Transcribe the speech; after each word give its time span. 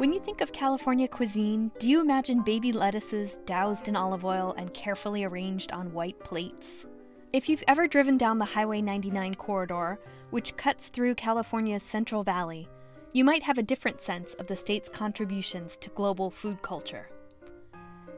When 0.00 0.14
you 0.14 0.20
think 0.20 0.40
of 0.40 0.50
California 0.50 1.06
cuisine, 1.06 1.72
do 1.78 1.86
you 1.86 2.00
imagine 2.00 2.40
baby 2.40 2.72
lettuces 2.72 3.36
doused 3.44 3.86
in 3.86 3.94
olive 3.94 4.24
oil 4.24 4.54
and 4.56 4.72
carefully 4.72 5.24
arranged 5.24 5.72
on 5.72 5.92
white 5.92 6.18
plates? 6.20 6.86
If 7.34 7.50
you've 7.50 7.62
ever 7.68 7.86
driven 7.86 8.16
down 8.16 8.38
the 8.38 8.46
Highway 8.46 8.80
99 8.80 9.34
corridor, 9.34 10.00
which 10.30 10.56
cuts 10.56 10.88
through 10.88 11.16
California's 11.16 11.82
Central 11.82 12.24
Valley, 12.24 12.66
you 13.12 13.24
might 13.24 13.42
have 13.42 13.58
a 13.58 13.62
different 13.62 14.00
sense 14.00 14.32
of 14.38 14.46
the 14.46 14.56
state's 14.56 14.88
contributions 14.88 15.76
to 15.76 15.90
global 15.90 16.30
food 16.30 16.62
culture. 16.62 17.10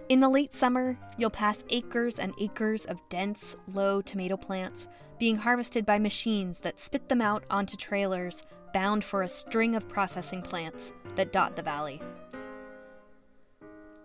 In 0.08 0.20
the 0.20 0.28
late 0.28 0.54
summer, 0.54 0.96
you'll 1.18 1.30
pass 1.30 1.64
acres 1.68 2.16
and 2.16 2.32
acres 2.38 2.84
of 2.84 3.00
dense, 3.08 3.56
low 3.66 4.00
tomato 4.00 4.36
plants 4.36 4.86
being 5.18 5.34
harvested 5.34 5.84
by 5.84 5.98
machines 5.98 6.60
that 6.60 6.78
spit 6.78 7.08
them 7.08 7.20
out 7.20 7.42
onto 7.50 7.76
trailers 7.76 8.44
bound 8.72 9.02
for 9.02 9.22
a 9.22 9.28
string 9.28 9.74
of 9.74 9.88
processing 9.88 10.42
plants 10.42 10.92
that 11.16 11.32
dot 11.32 11.56
the 11.56 11.62
valley. 11.62 12.00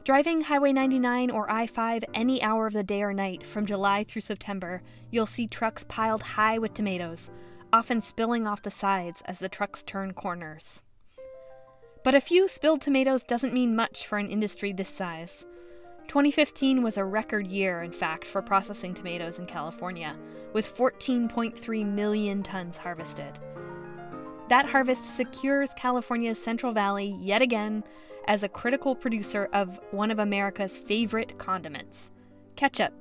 Driving 0.04 0.42
Highway 0.42 0.72
99 0.72 1.30
or 1.30 1.52
I 1.52 1.68
5 1.68 2.06
any 2.14 2.42
hour 2.42 2.66
of 2.66 2.72
the 2.72 2.84
day 2.84 3.04
or 3.04 3.14
night 3.14 3.46
from 3.46 3.66
July 3.66 4.06
through 4.06 4.22
September, 4.22 4.82
you'll 5.12 5.26
see 5.26 5.48
trucks 5.48 5.84
piled 5.84 6.22
high 6.22 6.58
with 6.58 6.74
tomatoes, 6.74 7.30
often 7.74 8.02
spilling 8.02 8.48
off 8.48 8.62
the 8.62 8.72
sides 8.72 9.22
as 9.26 9.40
the 9.40 9.50
trucks 9.50 9.84
turn 9.84 10.14
corners. 10.14 10.82
But 12.06 12.16
a 12.16 12.22
few 12.22 12.48
spilled 12.48 12.80
tomatoes 12.80 13.22
doesn't 13.24 13.54
mean 13.54 13.76
much 13.76 14.08
for 14.08 14.18
an 14.18 14.30
industry 14.30 14.72
this 14.72 14.88
size. 14.90 15.44
2015 16.08 16.82
was 16.82 16.96
a 16.96 17.04
record 17.04 17.48
year, 17.48 17.84
in 17.84 17.92
fact, 17.92 18.26
for 18.26 18.42
processing 18.42 18.94
tomatoes 18.94 19.40
in 19.40 19.46
California, 19.46 20.16
with 20.54 20.74
14.3 20.74 21.86
million 21.86 22.44
tons 22.44 22.77
harvested. 22.77 23.40
That 24.49 24.70
harvest 24.70 25.15
secures 25.15 25.71
California's 25.76 26.41
Central 26.41 26.71
Valley 26.71 27.17
yet 27.20 27.41
again 27.41 27.84
as 28.27 28.43
a 28.43 28.49
critical 28.49 28.95
producer 28.95 29.49
of 29.51 29.79
one 29.91 30.12
of 30.12 30.20
America's 30.20 30.77
favorite 30.77 31.37
condiments 31.37 32.09
ketchup. 32.55 32.93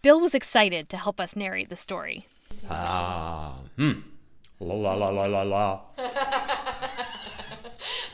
Bill 0.00 0.18
was 0.18 0.34
excited 0.34 0.88
to 0.88 0.96
help 0.96 1.20
us 1.20 1.36
narrate 1.36 1.68
the 1.68 1.76
story. 1.76 2.26
Ah, 2.70 3.58
hmm. 3.76 4.00
La 4.60 4.74
la 4.74 4.94
la 4.94 5.08
la 5.10 5.26
la 5.26 5.42
la. 5.42 5.80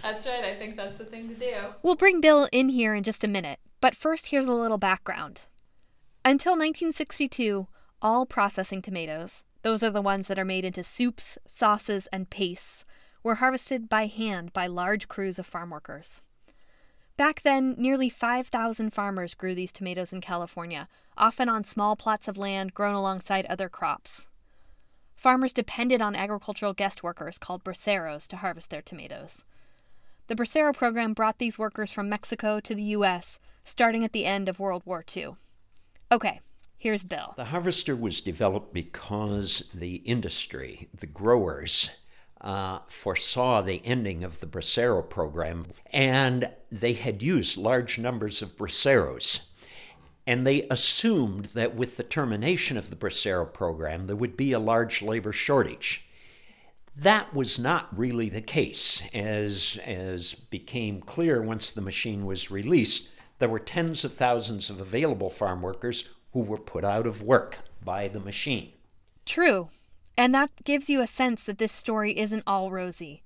that's 0.04 0.26
right. 0.26 0.44
I 0.44 0.54
think 0.54 0.76
that's 0.76 0.98
the 0.98 1.04
thing 1.04 1.28
to 1.28 1.34
do. 1.34 1.54
We'll 1.82 1.96
bring 1.96 2.20
Bill 2.20 2.48
in 2.52 2.68
here 2.68 2.94
in 2.94 3.02
just 3.02 3.24
a 3.24 3.28
minute, 3.28 3.58
but 3.80 3.96
first 3.96 4.28
here's 4.28 4.46
a 4.46 4.52
little 4.52 4.78
background. 4.78 5.42
Until 6.24 6.52
1962, 6.52 7.66
all 8.02 8.26
processing 8.26 8.82
tomatoes, 8.82 9.44
those 9.62 9.82
are 9.82 9.90
the 9.90 10.02
ones 10.02 10.28
that 10.28 10.38
are 10.38 10.44
made 10.44 10.64
into 10.64 10.84
soups, 10.84 11.38
sauces, 11.46 12.06
and 12.12 12.28
pastes, 12.28 12.84
were 13.22 13.36
harvested 13.36 13.88
by 13.88 14.06
hand 14.06 14.52
by 14.52 14.66
large 14.66 15.08
crews 15.08 15.38
of 15.38 15.46
farm 15.46 15.70
workers. 15.70 16.20
Back 17.16 17.42
then, 17.42 17.74
nearly 17.78 18.10
5,000 18.10 18.90
farmers 18.92 19.34
grew 19.34 19.54
these 19.54 19.72
tomatoes 19.72 20.12
in 20.12 20.20
California, 20.20 20.88
often 21.16 21.48
on 21.48 21.64
small 21.64 21.96
plots 21.96 22.28
of 22.28 22.36
land 22.36 22.74
grown 22.74 22.94
alongside 22.94 23.46
other 23.46 23.70
crops. 23.70 24.26
Farmers 25.16 25.52
depended 25.52 26.02
on 26.02 26.14
agricultural 26.14 26.74
guest 26.74 27.02
workers 27.02 27.38
called 27.38 27.64
braceros 27.64 28.26
to 28.28 28.36
harvest 28.36 28.68
their 28.68 28.82
tomatoes. 28.82 29.44
The 30.26 30.34
Bracero 30.34 30.74
program 30.74 31.12
brought 31.12 31.38
these 31.38 31.58
workers 31.58 31.92
from 31.92 32.08
Mexico 32.08 32.60
to 32.60 32.74
the 32.74 32.84
U.S., 32.84 33.38
starting 33.64 34.04
at 34.04 34.12
the 34.12 34.24
end 34.24 34.48
of 34.48 34.58
World 34.58 34.82
War 34.84 35.04
II. 35.16 35.36
Okay, 36.10 36.40
Here's 36.84 37.02
Bill. 37.02 37.32
The 37.36 37.46
harvester 37.46 37.96
was 37.96 38.20
developed 38.20 38.74
because 38.74 39.70
the 39.72 39.94
industry, 40.04 40.90
the 40.92 41.06
growers, 41.06 41.88
uh, 42.42 42.80
foresaw 42.88 43.62
the 43.62 43.80
ending 43.86 44.22
of 44.22 44.40
the 44.40 44.46
Bracero 44.46 45.08
program, 45.08 45.64
and 45.90 46.50
they 46.70 46.92
had 46.92 47.22
used 47.22 47.56
large 47.56 47.98
numbers 47.98 48.42
of 48.42 48.58
Braceros. 48.58 49.46
And 50.26 50.46
they 50.46 50.68
assumed 50.68 51.46
that 51.54 51.74
with 51.74 51.96
the 51.96 52.02
termination 52.02 52.76
of 52.76 52.90
the 52.90 52.96
Bracero 52.96 53.50
program, 53.50 54.06
there 54.06 54.14
would 54.14 54.36
be 54.36 54.52
a 54.52 54.58
large 54.58 55.00
labor 55.00 55.32
shortage. 55.32 56.06
That 56.96 57.34
was 57.34 57.58
not 57.58 57.96
really 57.96 58.28
the 58.28 58.40
case, 58.40 59.02
as, 59.12 59.78
as 59.84 60.34
became 60.34 61.00
clear 61.00 61.42
once 61.42 61.70
the 61.70 61.80
machine 61.80 62.24
was 62.24 62.50
released. 62.50 63.10
There 63.40 63.48
were 63.48 63.58
tens 63.58 64.04
of 64.04 64.14
thousands 64.14 64.70
of 64.70 64.80
available 64.80 65.30
farm 65.30 65.60
workers 65.60 66.08
who 66.32 66.40
were 66.40 66.58
put 66.58 66.84
out 66.84 67.06
of 67.06 67.22
work 67.22 67.58
by 67.84 68.08
the 68.08 68.20
machine. 68.20 68.72
True. 69.26 69.68
And 70.16 70.32
that 70.34 70.50
gives 70.64 70.88
you 70.88 71.00
a 71.00 71.06
sense 71.06 71.42
that 71.44 71.58
this 71.58 71.72
story 71.72 72.16
isn't 72.16 72.44
all 72.46 72.70
rosy. 72.70 73.22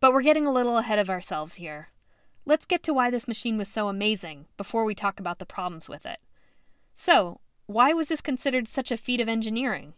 But 0.00 0.12
we're 0.12 0.22
getting 0.22 0.46
a 0.46 0.52
little 0.52 0.78
ahead 0.78 0.98
of 0.98 1.10
ourselves 1.10 1.56
here. 1.56 1.88
Let's 2.46 2.64
get 2.64 2.82
to 2.84 2.94
why 2.94 3.10
this 3.10 3.28
machine 3.28 3.58
was 3.58 3.68
so 3.68 3.88
amazing 3.88 4.46
before 4.56 4.84
we 4.84 4.94
talk 4.94 5.20
about 5.20 5.38
the 5.38 5.46
problems 5.46 5.88
with 5.88 6.06
it. 6.06 6.20
So, 6.94 7.40
why 7.66 7.92
was 7.92 8.08
this 8.08 8.22
considered 8.22 8.66
such 8.66 8.90
a 8.90 8.96
feat 8.96 9.20
of 9.20 9.28
engineering? 9.28 9.92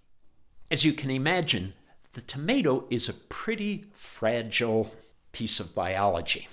As 0.71 0.85
you 0.85 0.93
can 0.93 1.11
imagine, 1.11 1.75
the 2.13 2.21
tomato 2.21 2.87
is 2.91 3.09
a 3.09 3.15
pretty 3.15 3.87
fragile 3.93 4.95
piece 5.33 5.61
of 5.61 5.75
biology. 5.75 6.49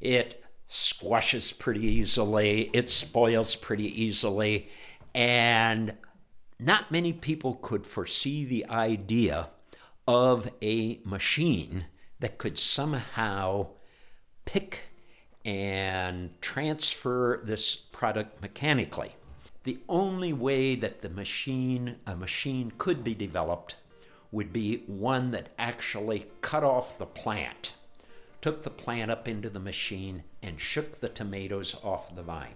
It 0.00 0.44
squashes 0.68 1.52
pretty 1.52 1.86
easily, 1.86 2.70
it 2.72 2.90
spoils 2.90 3.54
pretty 3.54 4.02
easily, 4.02 4.68
and 5.14 5.94
not 6.58 6.90
many 6.90 7.12
people 7.12 7.54
could 7.54 7.86
foresee 7.86 8.44
the 8.44 8.66
idea 8.68 9.48
of 10.06 10.50
a 10.62 11.00
machine 11.04 11.86
that 12.20 12.38
could 12.38 12.58
somehow 12.58 13.68
pick 14.44 14.90
and 15.44 16.40
transfer 16.42 17.40
this 17.44 17.76
product 17.76 18.42
mechanically. 18.42 19.14
The 19.64 19.78
only 19.88 20.32
way 20.32 20.74
that 20.76 21.00
the 21.00 21.08
machine, 21.08 21.96
a 22.06 22.14
machine 22.14 22.72
could 22.78 23.02
be 23.02 23.14
developed 23.14 23.76
would 24.36 24.52
be 24.52 24.82
one 24.86 25.30
that 25.30 25.48
actually 25.58 26.26
cut 26.42 26.62
off 26.62 26.98
the 26.98 27.06
plant, 27.06 27.72
took 28.42 28.62
the 28.62 28.70
plant 28.70 29.10
up 29.10 29.26
into 29.26 29.48
the 29.48 29.58
machine, 29.58 30.22
and 30.42 30.60
shook 30.60 31.00
the 31.00 31.08
tomatoes 31.08 31.74
off 31.82 32.14
the 32.14 32.22
vine. 32.22 32.52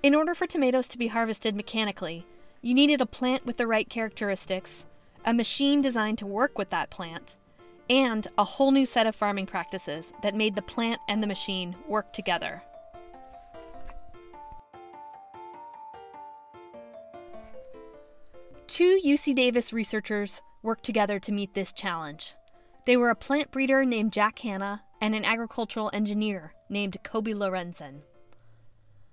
In 0.00 0.14
order 0.14 0.32
for 0.36 0.46
tomatoes 0.46 0.86
to 0.86 0.96
be 0.96 1.08
harvested 1.08 1.56
mechanically, 1.56 2.24
you 2.62 2.72
needed 2.72 3.00
a 3.00 3.06
plant 3.06 3.44
with 3.44 3.56
the 3.56 3.66
right 3.66 3.90
characteristics, 3.90 4.86
a 5.24 5.34
machine 5.34 5.80
designed 5.80 6.18
to 6.18 6.26
work 6.26 6.56
with 6.56 6.70
that 6.70 6.88
plant, 6.88 7.34
and 7.90 8.28
a 8.38 8.44
whole 8.44 8.70
new 8.70 8.86
set 8.86 9.08
of 9.08 9.16
farming 9.16 9.46
practices 9.46 10.12
that 10.22 10.36
made 10.36 10.54
the 10.54 10.62
plant 10.62 11.00
and 11.08 11.20
the 11.20 11.26
machine 11.26 11.74
work 11.88 12.12
together. 12.12 12.62
Two 18.68 19.00
UC 19.04 19.34
Davis 19.34 19.72
researchers 19.72 20.40
worked 20.64 20.84
together 20.84 21.20
to 21.20 21.30
meet 21.30 21.54
this 21.54 21.72
challenge. 21.72 22.34
They 22.86 22.96
were 22.96 23.10
a 23.10 23.14
plant 23.14 23.50
breeder 23.50 23.84
named 23.84 24.12
Jack 24.12 24.38
Hanna 24.40 24.82
and 25.00 25.14
an 25.14 25.24
agricultural 25.24 25.90
engineer 25.92 26.54
named 26.68 26.96
Coby 27.04 27.34
Lorenzen. 27.34 28.00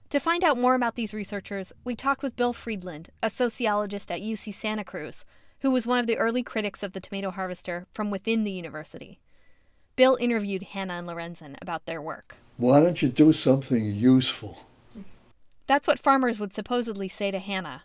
To 0.09 0.19
find 0.19 0.43
out 0.43 0.57
more 0.57 0.75
about 0.75 0.95
these 0.95 1.13
researchers, 1.13 1.71
we 1.83 1.95
talked 1.95 2.23
with 2.23 2.35
Bill 2.35 2.53
Friedland, 2.53 3.09
a 3.21 3.29
sociologist 3.29 4.11
at 4.11 4.21
UC 4.21 4.53
Santa 4.53 4.83
Cruz, 4.83 5.23
who 5.59 5.71
was 5.71 5.87
one 5.87 5.99
of 5.99 6.07
the 6.07 6.17
early 6.17 6.43
critics 6.43 6.83
of 6.83 6.93
the 6.93 6.99
tomato 6.99 7.31
harvester 7.31 7.85
from 7.93 8.09
within 8.09 8.43
the 8.43 8.51
university. 8.51 9.19
Bill 9.95 10.17
interviewed 10.19 10.63
Hanna 10.63 10.95
and 10.95 11.07
Lorenzen 11.07 11.55
about 11.61 11.85
their 11.85 12.01
work. 12.01 12.35
Why 12.57 12.79
don't 12.79 13.01
you 13.01 13.09
do 13.09 13.31
something 13.31 13.85
useful? 13.85 14.65
That's 15.67 15.87
what 15.87 15.99
farmers 15.99 16.39
would 16.39 16.53
supposedly 16.53 17.07
say 17.07 17.31
to 17.31 17.39
Hanna. 17.39 17.83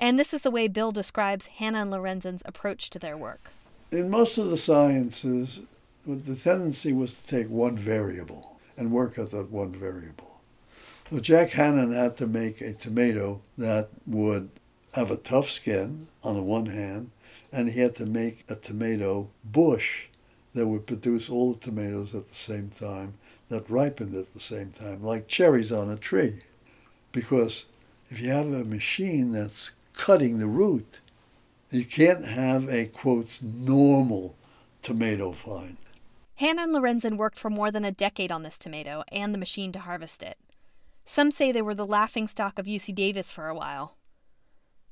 And 0.00 0.18
this 0.18 0.32
is 0.32 0.40
the 0.40 0.50
way 0.50 0.66
Bill 0.66 0.92
describes 0.92 1.46
Hanna 1.46 1.82
and 1.82 1.90
Lorenzen's 1.90 2.42
approach 2.46 2.88
to 2.90 2.98
their 2.98 3.18
work. 3.18 3.50
In 3.92 4.08
most 4.08 4.38
of 4.38 4.48
the 4.48 4.56
sciences, 4.56 5.60
the 6.06 6.34
tendency 6.34 6.94
was 6.94 7.12
to 7.12 7.22
take 7.26 7.50
one 7.50 7.76
variable 7.76 8.58
and 8.78 8.92
work 8.92 9.18
at 9.18 9.30
that 9.32 9.50
one 9.50 9.72
variable. 9.72 10.40
So 11.10 11.20
Jack 11.20 11.50
Hanna 11.50 11.94
had 11.94 12.16
to 12.16 12.26
make 12.26 12.62
a 12.62 12.72
tomato 12.72 13.42
that 13.58 13.90
would 14.06 14.48
have 14.94 15.10
a 15.10 15.18
tough 15.18 15.50
skin 15.50 16.06
on 16.24 16.34
the 16.34 16.42
one 16.42 16.66
hand, 16.66 17.10
and 17.52 17.68
he 17.68 17.80
had 17.80 17.94
to 17.96 18.06
make 18.06 18.44
a 18.48 18.54
tomato 18.54 19.28
bush 19.44 20.06
that 20.54 20.66
would 20.66 20.86
produce 20.86 21.28
all 21.28 21.52
the 21.52 21.60
tomatoes 21.60 22.14
at 22.14 22.26
the 22.30 22.34
same 22.34 22.70
time, 22.70 23.14
that 23.50 23.68
ripened 23.68 24.14
at 24.14 24.32
the 24.32 24.40
same 24.40 24.70
time, 24.70 25.02
like 25.02 25.28
cherries 25.28 25.70
on 25.70 25.90
a 25.90 25.96
tree. 25.96 26.42
Because 27.12 27.66
if 28.08 28.18
you 28.18 28.30
have 28.30 28.46
a 28.46 28.64
machine 28.64 29.32
that's 29.32 29.72
cutting 30.00 30.38
the 30.38 30.46
root, 30.46 31.00
you 31.70 31.84
can't 31.84 32.24
have 32.24 32.70
a 32.70 32.86
quote 32.86 33.38
normal 33.42 34.34
tomato 34.80 35.30
vine. 35.30 35.76
Hanna 36.36 36.62
and 36.62 36.74
Lorenzen 36.74 37.18
worked 37.18 37.38
for 37.38 37.50
more 37.50 37.70
than 37.70 37.84
a 37.84 37.92
decade 37.92 38.32
on 38.32 38.42
this 38.42 38.56
tomato 38.56 39.04
and 39.12 39.34
the 39.34 39.38
machine 39.38 39.72
to 39.72 39.80
harvest 39.80 40.22
it. 40.22 40.38
Some 41.04 41.30
say 41.30 41.52
they 41.52 41.60
were 41.60 41.74
the 41.74 41.86
laughing 41.86 42.28
stock 42.28 42.58
of 42.58 42.64
UC 42.64 42.94
Davis 42.94 43.30
for 43.30 43.48
a 43.48 43.54
while. 43.54 43.98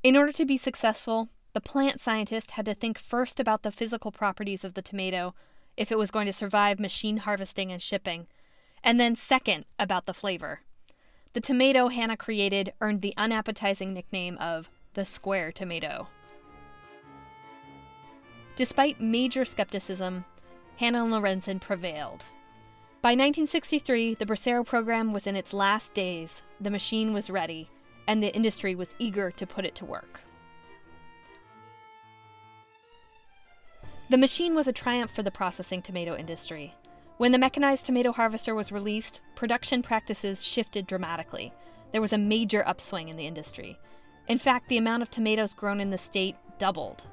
In 0.03 0.15
order 0.15 0.33
to 0.33 0.45
be 0.45 0.59
successful, 0.59 1.31
the 1.55 1.61
plant 1.63 2.03
scientist 2.03 2.51
had 2.53 2.67
to 2.67 2.75
think 2.75 2.99
first 2.99 3.41
about 3.41 3.63
the 3.63 3.73
physical 3.73 4.13
properties 4.13 4.63
of 4.63 4.75
the 4.75 4.83
tomato 4.83 5.35
if 5.75 5.91
it 5.91 5.97
was 5.97 6.11
going 6.11 6.27
to 6.27 6.35
survive 6.35 6.79
machine 6.79 7.19
harvesting 7.19 7.73
and 7.73 7.81
shipping, 7.81 8.27
and 8.85 9.01
then 9.01 9.17
second 9.17 9.65
about 9.79 10.05
the 10.05 10.13
flavor. 10.13 10.61
The 11.33 11.41
tomato 11.41 11.89
Hanna 11.89 12.19
created 12.19 12.75
earned 12.83 13.01
the 13.01 13.15
unappetizing 13.17 13.95
nickname 13.95 14.37
of 14.37 14.69
the 14.99 15.05
square 15.05 15.53
tomato. 15.53 16.09
Despite 18.57 19.01
major 19.01 19.45
skepticism, 19.45 20.25
Hanna 20.79 21.05
Lorenzen 21.05 21.61
prevailed. 21.61 22.25
By 23.01 23.11
1963, 23.11 24.15
the 24.15 24.27
Bracero 24.27 24.67
program 24.67 25.13
was 25.13 25.29
in 25.29 25.37
its 25.37 25.53
last 25.53 25.95
days, 25.95 26.43
the 26.61 26.69
machine 26.69 27.13
was 27.13 27.31
ready, 27.31 27.71
and 28.09 28.21
the 28.21 28.35
industry 28.35 28.75
was 28.75 28.97
eager 28.99 29.31
to 29.31 29.47
put 29.47 29.65
it 29.65 29.77
to 29.77 29.85
work. 29.85 30.19
The 34.11 34.19
machine 34.19 34.57
was 34.57 34.67
a 34.67 34.73
triumph 34.73 35.13
for 35.15 35.23
the 35.23 35.31
processing 35.31 35.81
tomato 35.81 36.17
industry. 36.17 36.75
When 37.19 37.31
the 37.31 37.39
mechanized 37.39 37.85
tomato 37.85 38.11
harvester 38.11 38.53
was 38.53 38.73
released, 38.73 39.21
production 39.37 39.81
practices 39.81 40.43
shifted 40.43 40.89
dramatically. 40.89 41.53
There 41.93 42.01
was 42.01 42.13
a 42.13 42.19
major 42.19 42.67
upswing 42.67 43.09
in 43.09 43.17
the 43.17 43.29
industry. 43.29 43.79
In 44.29 44.39
fact, 44.39 44.69
the 44.69 44.77
amount 44.77 45.03
of 45.03 45.11
tomatoes 45.11 45.55
grown 45.55 45.81
in 45.81 45.91
the 45.91 45.99
state 45.99 46.37
doubled. 46.59 47.07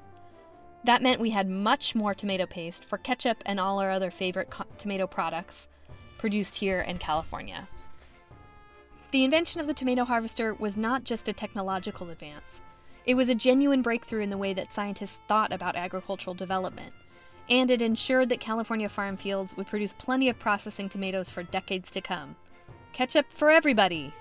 That 0.84 1.02
meant 1.02 1.22
we 1.22 1.32
had 1.32 1.50
much 1.50 1.96
more 1.96 2.14
tomato 2.14 2.46
paste 2.46 2.86
for 2.86 2.98
ketchup 2.98 3.42
and 3.46 3.60
all 3.60 3.80
our 3.80 3.90
other 3.90 4.12
favorite 4.12 4.50
co- 4.50 4.66
tomato 4.78 5.08
products 5.08 5.68
produced 6.18 6.58
here 6.58 6.82
in 6.82 6.98
California. 6.98 7.68
The 9.12 9.24
invention 9.24 9.62
of 9.62 9.68
the 9.68 9.74
tomato 9.74 10.04
harvester 10.04 10.54
was 10.54 10.76
not 10.76 11.06
just 11.06 11.28
a 11.28 11.34
technological 11.34 12.10
advance, 12.10 12.60
it 13.06 13.16
was 13.16 13.30
a 13.30 13.36
genuine 13.36 13.84
breakthrough 13.84 14.22
in 14.22 14.32
the 14.32 14.38
way 14.38 14.54
that 14.54 14.74
scientists 14.74 15.20
thought 15.28 15.54
about 15.54 15.76
agricultural 15.76 16.34
development, 16.34 16.92
and 17.48 17.70
it 17.70 17.82
ensured 17.82 18.30
that 18.30 18.40
California 18.40 18.90
farm 18.90 19.16
fields 19.16 19.56
would 19.56 19.68
produce 19.68 19.94
plenty 19.94 20.28
of 20.28 20.40
processing 20.40 20.90
tomatoes 20.90 21.30
for 21.30 21.44
decades 21.44 21.92
to 21.92 22.02
come. 22.02 22.36
Ketchup 22.94 23.32
for 23.32 23.52
everybody! 23.52 24.12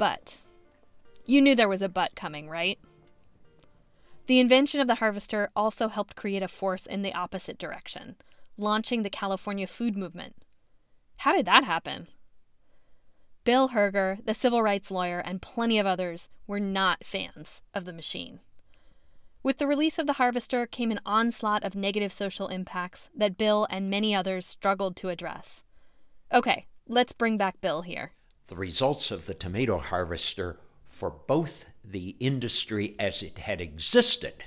But 0.00 0.38
you 1.26 1.42
knew 1.42 1.54
there 1.54 1.68
was 1.68 1.82
a 1.82 1.88
but 1.90 2.16
coming, 2.16 2.48
right? 2.48 2.78
The 4.28 4.40
invention 4.40 4.80
of 4.80 4.86
the 4.86 4.94
harvester 4.94 5.50
also 5.54 5.88
helped 5.88 6.16
create 6.16 6.42
a 6.42 6.48
force 6.48 6.86
in 6.86 7.02
the 7.02 7.12
opposite 7.12 7.58
direction, 7.58 8.16
launching 8.56 9.02
the 9.02 9.10
California 9.10 9.66
food 9.66 9.98
movement. 9.98 10.36
How 11.18 11.36
did 11.36 11.44
that 11.44 11.64
happen? 11.64 12.06
Bill 13.44 13.68
Hoerger, 13.68 14.24
the 14.24 14.32
civil 14.32 14.62
rights 14.62 14.90
lawyer, 14.90 15.18
and 15.18 15.42
plenty 15.42 15.78
of 15.78 15.84
others 15.84 16.30
were 16.46 16.60
not 16.60 17.04
fans 17.04 17.60
of 17.74 17.84
the 17.84 17.92
machine. 17.92 18.40
With 19.42 19.58
the 19.58 19.66
release 19.66 19.98
of 19.98 20.06
the 20.06 20.14
harvester 20.14 20.64
came 20.64 20.90
an 20.90 21.00
onslaught 21.04 21.62
of 21.62 21.74
negative 21.74 22.14
social 22.14 22.48
impacts 22.48 23.10
that 23.14 23.36
Bill 23.36 23.66
and 23.68 23.90
many 23.90 24.14
others 24.14 24.46
struggled 24.46 24.96
to 24.96 25.10
address. 25.10 25.62
Okay, 26.32 26.68
let's 26.88 27.12
bring 27.12 27.36
back 27.36 27.60
Bill 27.60 27.82
here. 27.82 28.12
The 28.50 28.56
results 28.56 29.12
of 29.12 29.26
the 29.26 29.34
tomato 29.34 29.78
harvester 29.78 30.58
for 30.84 31.08
both 31.08 31.66
the 31.84 32.16
industry 32.18 32.96
as 32.98 33.22
it 33.22 33.38
had 33.38 33.60
existed 33.60 34.42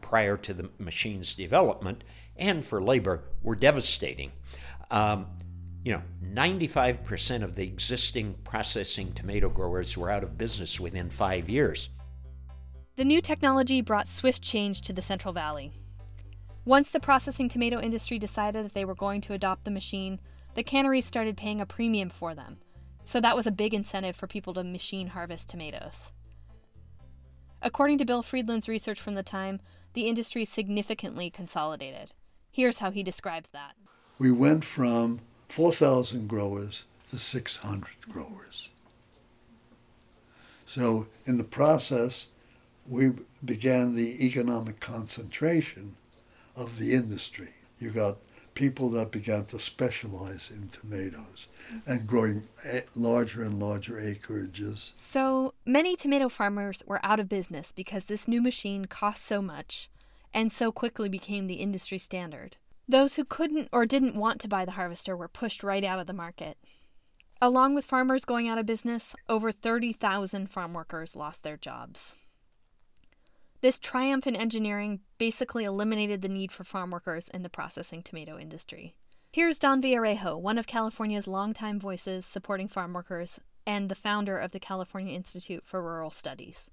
prior 0.00 0.36
to 0.36 0.54
the 0.54 0.70
machine's 0.78 1.34
development 1.34 2.04
and 2.36 2.64
for 2.64 2.80
labor 2.80 3.24
were 3.42 3.56
devastating. 3.56 4.30
Um, 4.92 5.26
you 5.84 5.92
know, 5.92 6.02
95% 6.24 7.42
of 7.42 7.56
the 7.56 7.64
existing 7.64 8.36
processing 8.44 9.12
tomato 9.12 9.48
growers 9.48 9.98
were 9.98 10.08
out 10.08 10.22
of 10.22 10.38
business 10.38 10.78
within 10.78 11.10
five 11.10 11.48
years. 11.48 11.88
The 12.94 13.04
new 13.04 13.20
technology 13.20 13.80
brought 13.80 14.06
swift 14.06 14.40
change 14.40 14.82
to 14.82 14.92
the 14.92 15.02
Central 15.02 15.34
Valley. 15.34 15.72
Once 16.64 16.90
the 16.90 17.00
processing 17.00 17.48
tomato 17.48 17.80
industry 17.80 18.20
decided 18.20 18.64
that 18.64 18.74
they 18.74 18.84
were 18.84 18.94
going 18.94 19.20
to 19.22 19.32
adopt 19.32 19.64
the 19.64 19.70
machine, 19.72 20.20
the 20.54 20.62
canneries 20.62 21.06
started 21.06 21.36
paying 21.36 21.60
a 21.60 21.66
premium 21.66 22.08
for 22.08 22.36
them. 22.36 22.58
So 23.04 23.20
that 23.20 23.36
was 23.36 23.46
a 23.46 23.50
big 23.50 23.74
incentive 23.74 24.16
for 24.16 24.26
people 24.26 24.54
to 24.54 24.64
machine 24.64 25.08
harvest 25.08 25.48
tomatoes. 25.48 26.10
According 27.60 27.98
to 27.98 28.04
Bill 28.04 28.22
Friedland's 28.22 28.68
research 28.68 29.00
from 29.00 29.14
the 29.14 29.22
time, 29.22 29.60
the 29.92 30.08
industry 30.08 30.44
significantly 30.44 31.30
consolidated. 31.30 32.12
Here's 32.50 32.78
how 32.78 32.90
he 32.90 33.02
describes 33.02 33.50
that. 33.50 33.72
We 34.18 34.30
went 34.30 34.64
from 34.64 35.20
4,000 35.48 36.28
growers 36.28 36.84
to 37.10 37.18
600 37.18 37.88
growers. 38.08 38.68
So, 40.66 41.06
in 41.26 41.38
the 41.38 41.44
process, 41.44 42.28
we 42.88 43.12
began 43.44 43.94
the 43.94 44.24
economic 44.24 44.80
concentration 44.80 45.96
of 46.56 46.78
the 46.78 46.94
industry. 46.94 47.50
You 47.78 47.90
got 47.90 48.16
people 48.54 48.90
that 48.90 49.10
began 49.10 49.44
to 49.46 49.58
specialize 49.58 50.50
in 50.50 50.68
tomatoes 50.68 51.48
and 51.86 52.06
growing 52.06 52.48
larger 52.94 53.42
and 53.42 53.58
larger 53.58 53.94
acreages. 53.94 54.92
So 54.96 55.54
many 55.64 55.96
tomato 55.96 56.28
farmers 56.28 56.82
were 56.86 57.00
out 57.04 57.20
of 57.20 57.28
business 57.28 57.72
because 57.74 58.04
this 58.06 58.28
new 58.28 58.42
machine 58.42 58.84
cost 58.84 59.24
so 59.24 59.40
much 59.40 59.88
and 60.34 60.52
so 60.52 60.72
quickly 60.72 61.08
became 61.08 61.46
the 61.46 61.54
industry 61.54 61.98
standard. 61.98 62.56
Those 62.88 63.16
who 63.16 63.24
couldn't 63.24 63.68
or 63.72 63.86
didn't 63.86 64.16
want 64.16 64.40
to 64.40 64.48
buy 64.48 64.64
the 64.64 64.72
harvester 64.72 65.16
were 65.16 65.28
pushed 65.28 65.62
right 65.62 65.84
out 65.84 65.98
of 65.98 66.06
the 66.06 66.12
market. 66.12 66.58
Along 67.40 67.74
with 67.74 67.84
farmers 67.84 68.24
going 68.24 68.48
out 68.48 68.58
of 68.58 68.66
business, 68.66 69.14
over 69.28 69.50
30,000 69.50 70.48
farm 70.50 70.74
workers 70.74 71.16
lost 71.16 71.42
their 71.42 71.56
jobs. 71.56 72.14
This 73.62 73.78
triumph 73.78 74.26
in 74.26 74.34
engineering 74.34 75.02
basically 75.18 75.62
eliminated 75.62 76.20
the 76.20 76.28
need 76.28 76.50
for 76.50 76.64
farm 76.64 76.90
workers 76.90 77.28
in 77.28 77.44
the 77.44 77.48
processing 77.48 78.02
tomato 78.02 78.36
industry. 78.36 78.96
Here's 79.32 79.60
Don 79.60 79.80
Villarejo, 79.80 80.36
one 80.36 80.58
of 80.58 80.66
California's 80.66 81.28
longtime 81.28 81.78
voices 81.78 82.26
supporting 82.26 82.66
farm 82.66 82.92
workers 82.92 83.38
and 83.64 83.88
the 83.88 83.94
founder 83.94 84.36
of 84.36 84.50
the 84.50 84.58
California 84.58 85.14
Institute 85.14 85.62
for 85.64 85.80
Rural 85.80 86.10
Studies. 86.10 86.70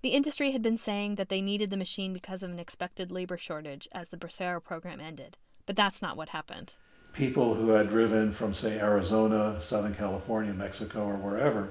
The 0.00 0.08
industry 0.08 0.52
had 0.52 0.62
been 0.62 0.78
saying 0.78 1.16
that 1.16 1.28
they 1.28 1.42
needed 1.42 1.68
the 1.68 1.76
machine 1.76 2.14
because 2.14 2.42
of 2.42 2.50
an 2.50 2.58
expected 2.58 3.12
labor 3.12 3.36
shortage 3.36 3.86
as 3.92 4.08
the 4.08 4.16
Bracero 4.16 4.64
program 4.64 5.00
ended, 5.00 5.36
but 5.66 5.76
that's 5.76 6.00
not 6.00 6.16
what 6.16 6.30
happened. 6.30 6.76
People 7.12 7.56
who 7.56 7.68
had 7.70 7.90
driven 7.90 8.32
from, 8.32 8.54
say, 8.54 8.78
Arizona, 8.78 9.58
Southern 9.60 9.94
California, 9.94 10.54
Mexico, 10.54 11.04
or 11.04 11.16
wherever 11.16 11.68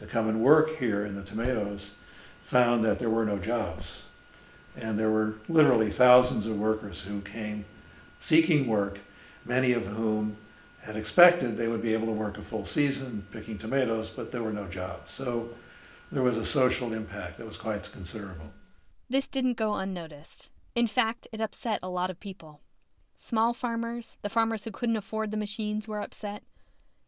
to 0.00 0.06
come 0.06 0.28
and 0.28 0.40
work 0.42 0.78
here 0.78 1.06
in 1.06 1.14
the 1.14 1.22
tomatoes 1.22 1.92
found 2.44 2.84
that 2.84 2.98
there 2.98 3.08
were 3.08 3.24
no 3.24 3.38
jobs. 3.38 4.02
And 4.76 4.98
there 4.98 5.10
were 5.10 5.36
literally 5.48 5.90
thousands 5.90 6.46
of 6.46 6.58
workers 6.58 7.00
who 7.00 7.22
came 7.22 7.64
seeking 8.18 8.66
work, 8.66 9.00
many 9.46 9.72
of 9.72 9.86
whom 9.86 10.36
had 10.82 10.94
expected 10.94 11.56
they 11.56 11.68
would 11.68 11.80
be 11.80 11.94
able 11.94 12.06
to 12.06 12.12
work 12.12 12.36
a 12.36 12.42
full 12.42 12.66
season 12.66 13.26
picking 13.32 13.56
tomatoes, 13.56 14.10
but 14.10 14.30
there 14.30 14.42
were 14.42 14.52
no 14.52 14.66
jobs. 14.68 15.12
So 15.12 15.48
there 16.12 16.22
was 16.22 16.36
a 16.36 16.44
social 16.44 16.92
impact 16.92 17.38
that 17.38 17.46
was 17.46 17.56
quite 17.56 17.90
considerable. 17.90 18.50
This 19.08 19.26
didn't 19.26 19.54
go 19.54 19.74
unnoticed. 19.74 20.50
In 20.74 20.86
fact, 20.86 21.26
it 21.32 21.40
upset 21.40 21.78
a 21.82 21.88
lot 21.88 22.10
of 22.10 22.20
people. 22.20 22.60
Small 23.16 23.54
farmers, 23.54 24.16
the 24.20 24.28
farmers 24.28 24.64
who 24.64 24.70
couldn't 24.70 24.98
afford 24.98 25.30
the 25.30 25.38
machines, 25.38 25.88
were 25.88 26.02
upset. 26.02 26.42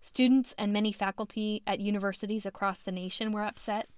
Students 0.01 0.55
and 0.57 0.73
many 0.73 0.93
faculty 0.93 1.63
at 1.67 1.81
universities 1.81 2.47
across 2.47 2.79
the 2.79 2.93
nation 2.93 3.33
were 3.33 3.45
upset. 3.45 3.89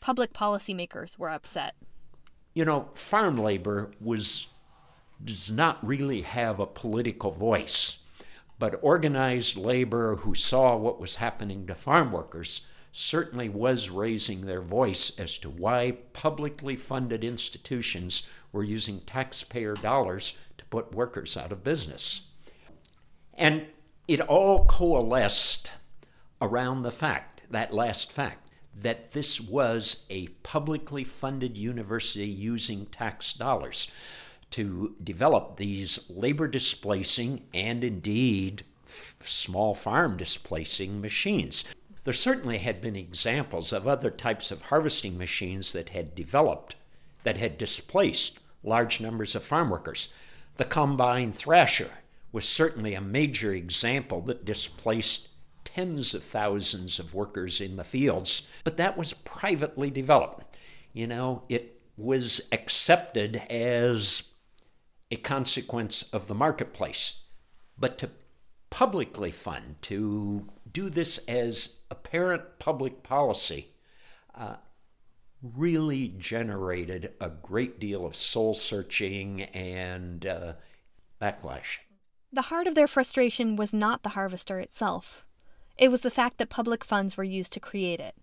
Public 0.00 0.32
policymakers 0.32 1.18
were 1.18 1.30
upset. 1.30 1.74
You 2.54 2.64
know, 2.64 2.88
farm 2.94 3.36
labor 3.36 3.90
was 4.00 4.46
does 5.24 5.50
not 5.50 5.84
really 5.84 6.22
have 6.22 6.60
a 6.60 6.66
political 6.66 7.30
voice, 7.30 7.98
but 8.58 8.78
organized 8.82 9.56
labor 9.56 10.16
who 10.16 10.34
saw 10.34 10.76
what 10.76 11.00
was 11.00 11.16
happening 11.16 11.66
to 11.66 11.74
farm 11.74 12.12
workers 12.12 12.66
certainly 12.92 13.48
was 13.48 13.90
raising 13.90 14.46
their 14.46 14.60
voice 14.60 15.16
as 15.18 15.38
to 15.38 15.50
why 15.50 15.92
publicly 16.12 16.76
funded 16.76 17.22
institutions 17.22 18.26
were 18.52 18.64
using 18.64 19.00
taxpayer 19.00 19.74
dollars 19.74 20.34
to 20.56 20.64
put 20.66 20.94
workers 20.94 21.36
out 21.36 21.52
of 21.52 21.62
business. 21.62 22.28
And 23.34 23.66
it 24.08 24.20
all 24.20 24.64
coalesced 24.64 25.72
around 26.40 26.82
the 26.82 26.90
fact, 26.90 27.42
that 27.50 27.74
last 27.74 28.10
fact, 28.10 28.47
that 28.82 29.12
this 29.12 29.40
was 29.40 30.04
a 30.10 30.28
publicly 30.42 31.04
funded 31.04 31.56
university 31.56 32.26
using 32.26 32.86
tax 32.86 33.32
dollars 33.32 33.90
to 34.50 34.96
develop 35.02 35.56
these 35.56 35.98
labor 36.08 36.48
displacing 36.48 37.42
and 37.52 37.84
indeed 37.84 38.64
f- 38.86 39.14
small 39.24 39.74
farm 39.74 40.16
displacing 40.16 41.00
machines. 41.00 41.64
There 42.04 42.14
certainly 42.14 42.58
had 42.58 42.80
been 42.80 42.96
examples 42.96 43.72
of 43.72 43.86
other 43.86 44.10
types 44.10 44.50
of 44.50 44.62
harvesting 44.62 45.18
machines 45.18 45.72
that 45.72 45.90
had 45.90 46.14
developed 46.14 46.76
that 47.24 47.36
had 47.36 47.58
displaced 47.58 48.38
large 48.62 49.00
numbers 49.00 49.34
of 49.34 49.42
farm 49.42 49.68
workers. 49.70 50.08
The 50.56 50.64
combine 50.64 51.32
thrasher 51.32 51.90
was 52.32 52.48
certainly 52.48 52.94
a 52.94 53.00
major 53.00 53.52
example 53.52 54.20
that 54.22 54.44
displaced 54.44 55.28
tens 55.78 56.12
of 56.12 56.24
thousands 56.24 56.98
of 56.98 57.14
workers 57.14 57.60
in 57.60 57.76
the 57.76 57.84
fields, 57.84 58.48
but 58.64 58.76
that 58.76 58.98
was 58.98 59.14
privately 59.14 59.90
developed. 59.90 60.56
You 60.92 61.06
know, 61.06 61.44
it 61.48 61.80
was 61.96 62.40
accepted 62.50 63.36
as 63.48 64.24
a 65.12 65.14
consequence 65.14 66.02
of 66.12 66.26
the 66.26 66.34
marketplace. 66.34 67.20
But 67.78 67.96
to 67.98 68.10
publicly 68.70 69.30
fund, 69.30 69.76
to 69.82 70.48
do 70.68 70.90
this 70.90 71.18
as 71.28 71.76
apparent 71.92 72.58
public 72.58 73.04
policy, 73.04 73.68
uh, 74.34 74.56
really 75.40 76.08
generated 76.18 77.12
a 77.20 77.28
great 77.28 77.78
deal 77.78 78.04
of 78.04 78.16
soul 78.16 78.52
searching 78.52 79.42
and 79.42 80.26
uh, 80.26 80.54
backlash. 81.22 81.78
The 82.32 82.42
heart 82.42 82.66
of 82.66 82.74
their 82.74 82.88
frustration 82.88 83.54
was 83.54 83.72
not 83.72 84.02
the 84.02 84.10
harvester 84.10 84.58
itself. 84.58 85.24
It 85.78 85.90
was 85.92 86.00
the 86.00 86.10
fact 86.10 86.38
that 86.38 86.50
public 86.50 86.84
funds 86.84 87.16
were 87.16 87.24
used 87.24 87.52
to 87.52 87.60
create 87.60 88.00
it. 88.00 88.16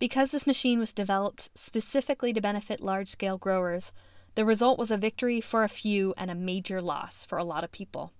Because 0.00 0.30
this 0.30 0.46
machine 0.46 0.80
was 0.80 0.92
developed 0.92 1.48
specifically 1.54 2.32
to 2.32 2.40
benefit 2.40 2.80
large 2.80 3.08
scale 3.08 3.38
growers, 3.38 3.92
the 4.34 4.44
result 4.44 4.78
was 4.78 4.90
a 4.90 4.96
victory 4.96 5.40
for 5.40 5.62
a 5.62 5.68
few 5.68 6.12
and 6.16 6.30
a 6.30 6.34
major 6.34 6.82
loss 6.82 7.24
for 7.24 7.38
a 7.38 7.44
lot 7.44 7.64
of 7.64 7.72
people. 7.72 8.12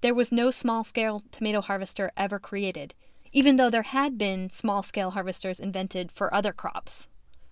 There 0.00 0.14
was 0.14 0.32
no 0.32 0.50
small 0.50 0.84
scale 0.84 1.22
tomato 1.30 1.60
harvester 1.60 2.10
ever 2.16 2.38
created, 2.38 2.94
even 3.32 3.56
though 3.56 3.70
there 3.70 3.82
had 3.82 4.18
been 4.18 4.50
small 4.50 4.82
scale 4.82 5.10
harvesters 5.10 5.58
invented 5.58 6.12
for 6.12 6.32
other 6.34 6.52
crops. 6.52 7.06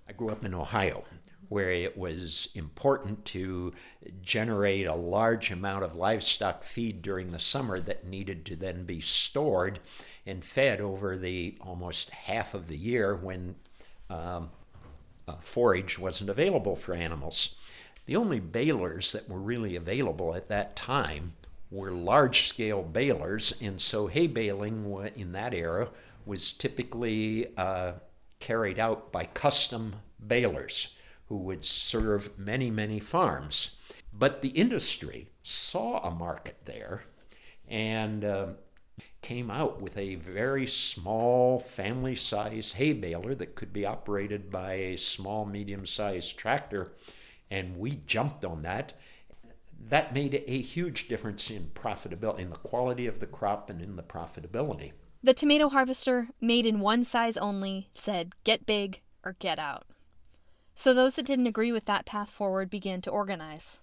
I 0.08 0.12
grew 0.12 0.30
up 0.30 0.44
in 0.44 0.54
Ohio, 0.54 1.04
where 1.48 1.70
it 1.70 1.96
was 1.96 2.48
important 2.54 3.24
to 3.26 3.72
generate 4.20 4.86
a 4.86 4.94
large 4.94 5.50
amount 5.50 5.84
of 5.84 5.94
livestock 5.94 6.62
feed 6.62 7.02
during 7.02 7.30
the 7.30 7.38
summer 7.38 7.80
that 7.80 8.06
needed 8.06 8.44
to 8.46 8.56
then 8.56 8.84
be 8.84 9.00
stored 9.00 9.80
and 10.26 10.44
fed 10.44 10.80
over 10.80 11.16
the 11.16 11.56
almost 11.60 12.10
half 12.10 12.54
of 12.54 12.68
the 12.68 12.76
year 12.76 13.14
when 13.16 13.56
um, 14.08 14.50
uh, 15.26 15.36
forage 15.40 15.98
wasn't 15.98 16.30
available 16.30 16.76
for 16.76 16.94
animals. 16.94 17.56
The 18.06 18.16
only 18.16 18.40
balers 18.40 19.12
that 19.12 19.28
were 19.28 19.40
really 19.40 19.76
available 19.76 20.34
at 20.34 20.48
that 20.48 20.76
time 20.76 21.34
were 21.70 21.90
large 21.90 22.48
scale 22.48 22.82
balers, 22.82 23.54
and 23.60 23.80
so 23.80 24.06
hay 24.06 24.26
baling 24.26 25.10
in 25.16 25.32
that 25.32 25.54
era 25.54 25.88
was 26.26 26.52
typically 26.52 27.56
uh, 27.56 27.92
carried 28.40 28.78
out 28.78 29.10
by 29.10 29.24
custom 29.24 29.96
balers 30.24 30.96
who 31.26 31.36
would 31.38 31.64
serve 31.64 32.38
many, 32.38 32.70
many 32.70 33.00
farms. 33.00 33.76
But 34.12 34.42
the 34.42 34.50
industry 34.50 35.28
saw 35.42 35.98
a 35.98 36.10
market 36.10 36.58
there 36.66 37.04
and 37.68 38.24
uh, 38.24 38.46
came 39.22 39.50
out 39.50 39.80
with 39.80 39.96
a 39.96 40.16
very 40.16 40.66
small 40.66 41.58
family 41.58 42.14
size 42.14 42.72
hay 42.72 42.92
baler 42.92 43.34
that 43.36 43.54
could 43.54 43.72
be 43.72 43.86
operated 43.86 44.50
by 44.50 44.74
a 44.74 44.96
small, 44.98 45.44
medium 45.46 45.86
sized 45.86 46.36
tractor. 46.36 46.92
And 47.50 47.78
we 47.78 48.02
jumped 48.06 48.44
on 48.44 48.62
that. 48.62 48.92
That 49.88 50.14
made 50.14 50.42
a 50.46 50.60
huge 50.60 51.08
difference 51.08 51.50
in 51.50 51.70
profitability, 51.74 52.40
in 52.40 52.50
the 52.50 52.56
quality 52.56 53.06
of 53.06 53.20
the 53.20 53.26
crop, 53.26 53.70
and 53.70 53.80
in 53.80 53.96
the 53.96 54.02
profitability. 54.02 54.92
The 55.22 55.34
tomato 55.34 55.68
harvester, 55.68 56.28
made 56.40 56.66
in 56.66 56.80
one 56.80 57.04
size 57.04 57.36
only, 57.36 57.88
said, 57.92 58.32
Get 58.44 58.66
big 58.66 59.00
or 59.24 59.36
get 59.38 59.58
out. 59.58 59.84
So 60.74 60.92
those 60.92 61.14
that 61.14 61.26
didn't 61.26 61.46
agree 61.46 61.72
with 61.72 61.84
that 61.84 62.06
path 62.06 62.30
forward 62.30 62.70
began 62.70 63.00
to 63.02 63.10
organize. 63.10 63.78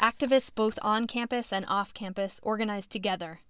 Activists 0.00 0.54
both 0.54 0.78
on 0.82 1.06
campus 1.06 1.52
and 1.52 1.64
off 1.66 1.94
campus 1.94 2.38
organized 2.42 2.90
together. 2.90 3.40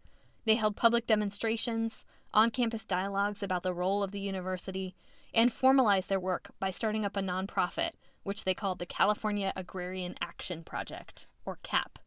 They 0.46 0.54
held 0.54 0.76
public 0.76 1.06
demonstrations, 1.06 2.04
on 2.32 2.50
campus 2.50 2.84
dialogues 2.84 3.42
about 3.42 3.62
the 3.62 3.74
role 3.74 4.02
of 4.02 4.12
the 4.12 4.20
university, 4.20 4.94
and 5.34 5.52
formalized 5.52 6.08
their 6.08 6.20
work 6.20 6.50
by 6.60 6.70
starting 6.70 7.04
up 7.04 7.16
a 7.16 7.20
nonprofit, 7.20 7.90
which 8.22 8.44
they 8.44 8.54
called 8.54 8.78
the 8.78 8.86
California 8.86 9.52
Agrarian 9.56 10.14
Action 10.20 10.62
Project, 10.62 11.26
or 11.44 11.58
CAP, 11.62 11.98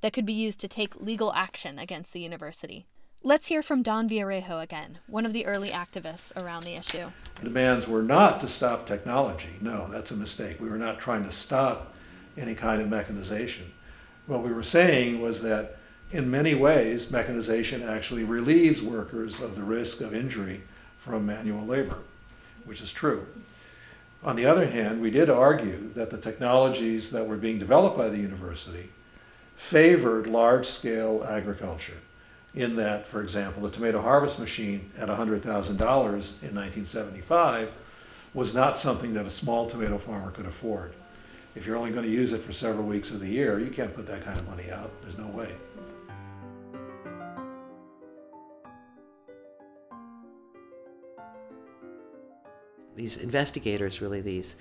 that 0.00 0.12
could 0.12 0.26
be 0.26 0.32
used 0.32 0.60
to 0.60 0.68
take 0.68 1.00
legal 1.00 1.32
action 1.32 1.78
against 1.78 2.12
the 2.12 2.20
university. 2.20 2.86
Let's 3.22 3.48
hear 3.48 3.62
from 3.62 3.82
Don 3.82 4.08
Villarejo 4.08 4.62
again, 4.62 4.98
one 5.06 5.26
of 5.26 5.32
the 5.32 5.46
early 5.46 5.70
activists 5.70 6.30
around 6.40 6.64
the 6.64 6.76
issue. 6.76 7.06
The 7.36 7.44
demands 7.44 7.88
were 7.88 8.02
not 8.02 8.38
to 8.40 8.48
stop 8.48 8.86
technology. 8.86 9.48
No, 9.60 9.88
that's 9.88 10.10
a 10.10 10.16
mistake. 10.16 10.60
We 10.60 10.68
were 10.68 10.78
not 10.78 11.00
trying 11.00 11.24
to 11.24 11.32
stop 11.32 11.94
any 12.36 12.54
kind 12.54 12.80
of 12.80 12.88
mechanization. 12.88 13.72
What 14.26 14.44
we 14.44 14.52
were 14.52 14.62
saying 14.62 15.20
was 15.20 15.42
that 15.42 15.78
in 16.10 16.30
many 16.30 16.54
ways, 16.54 17.10
mechanization 17.10 17.82
actually 17.82 18.24
relieves 18.24 18.80
workers 18.80 19.40
of 19.40 19.56
the 19.56 19.62
risk 19.62 20.00
of 20.00 20.14
injury 20.14 20.62
from 20.96 21.26
manual 21.26 21.64
labor, 21.64 21.98
which 22.64 22.80
is 22.80 22.92
true. 22.92 23.26
On 24.24 24.34
the 24.34 24.46
other 24.46 24.66
hand, 24.66 25.00
we 25.00 25.10
did 25.10 25.30
argue 25.30 25.90
that 25.94 26.10
the 26.10 26.18
technologies 26.18 27.10
that 27.10 27.26
were 27.26 27.36
being 27.36 27.58
developed 27.58 27.96
by 27.96 28.08
the 28.08 28.18
university 28.18 28.90
favored 29.54 30.26
large 30.26 30.66
scale 30.66 31.24
agriculture 31.28 31.98
in 32.54 32.76
that, 32.76 33.06
for 33.06 33.22
example, 33.22 33.62
the 33.62 33.70
tomato 33.70 34.00
harvest 34.00 34.38
machine 34.38 34.90
at 34.98 35.08
$100,000 35.08 35.42
in 35.42 36.54
1975 36.54 37.70
was 38.34 38.54
not 38.54 38.76
something 38.76 39.14
that 39.14 39.26
a 39.26 39.30
small 39.30 39.66
tomato 39.66 39.98
farmer 39.98 40.30
could 40.30 40.46
afford. 40.46 40.92
If 41.54 41.66
you're 41.66 41.76
only 41.76 41.90
going 41.90 42.04
to 42.04 42.10
use 42.10 42.32
it 42.32 42.42
for 42.42 42.52
several 42.52 42.86
weeks 42.86 43.10
of 43.10 43.20
the 43.20 43.28
year, 43.28 43.58
you 43.58 43.70
can't 43.70 43.94
put 43.94 44.06
that 44.06 44.24
kind 44.24 44.40
of 44.40 44.48
money 44.48 44.70
out. 44.70 44.90
There's 45.02 45.18
no 45.18 45.26
way. 45.26 45.52
These 52.98 53.16
investigators, 53.16 54.00
really, 54.02 54.20
these 54.20 54.56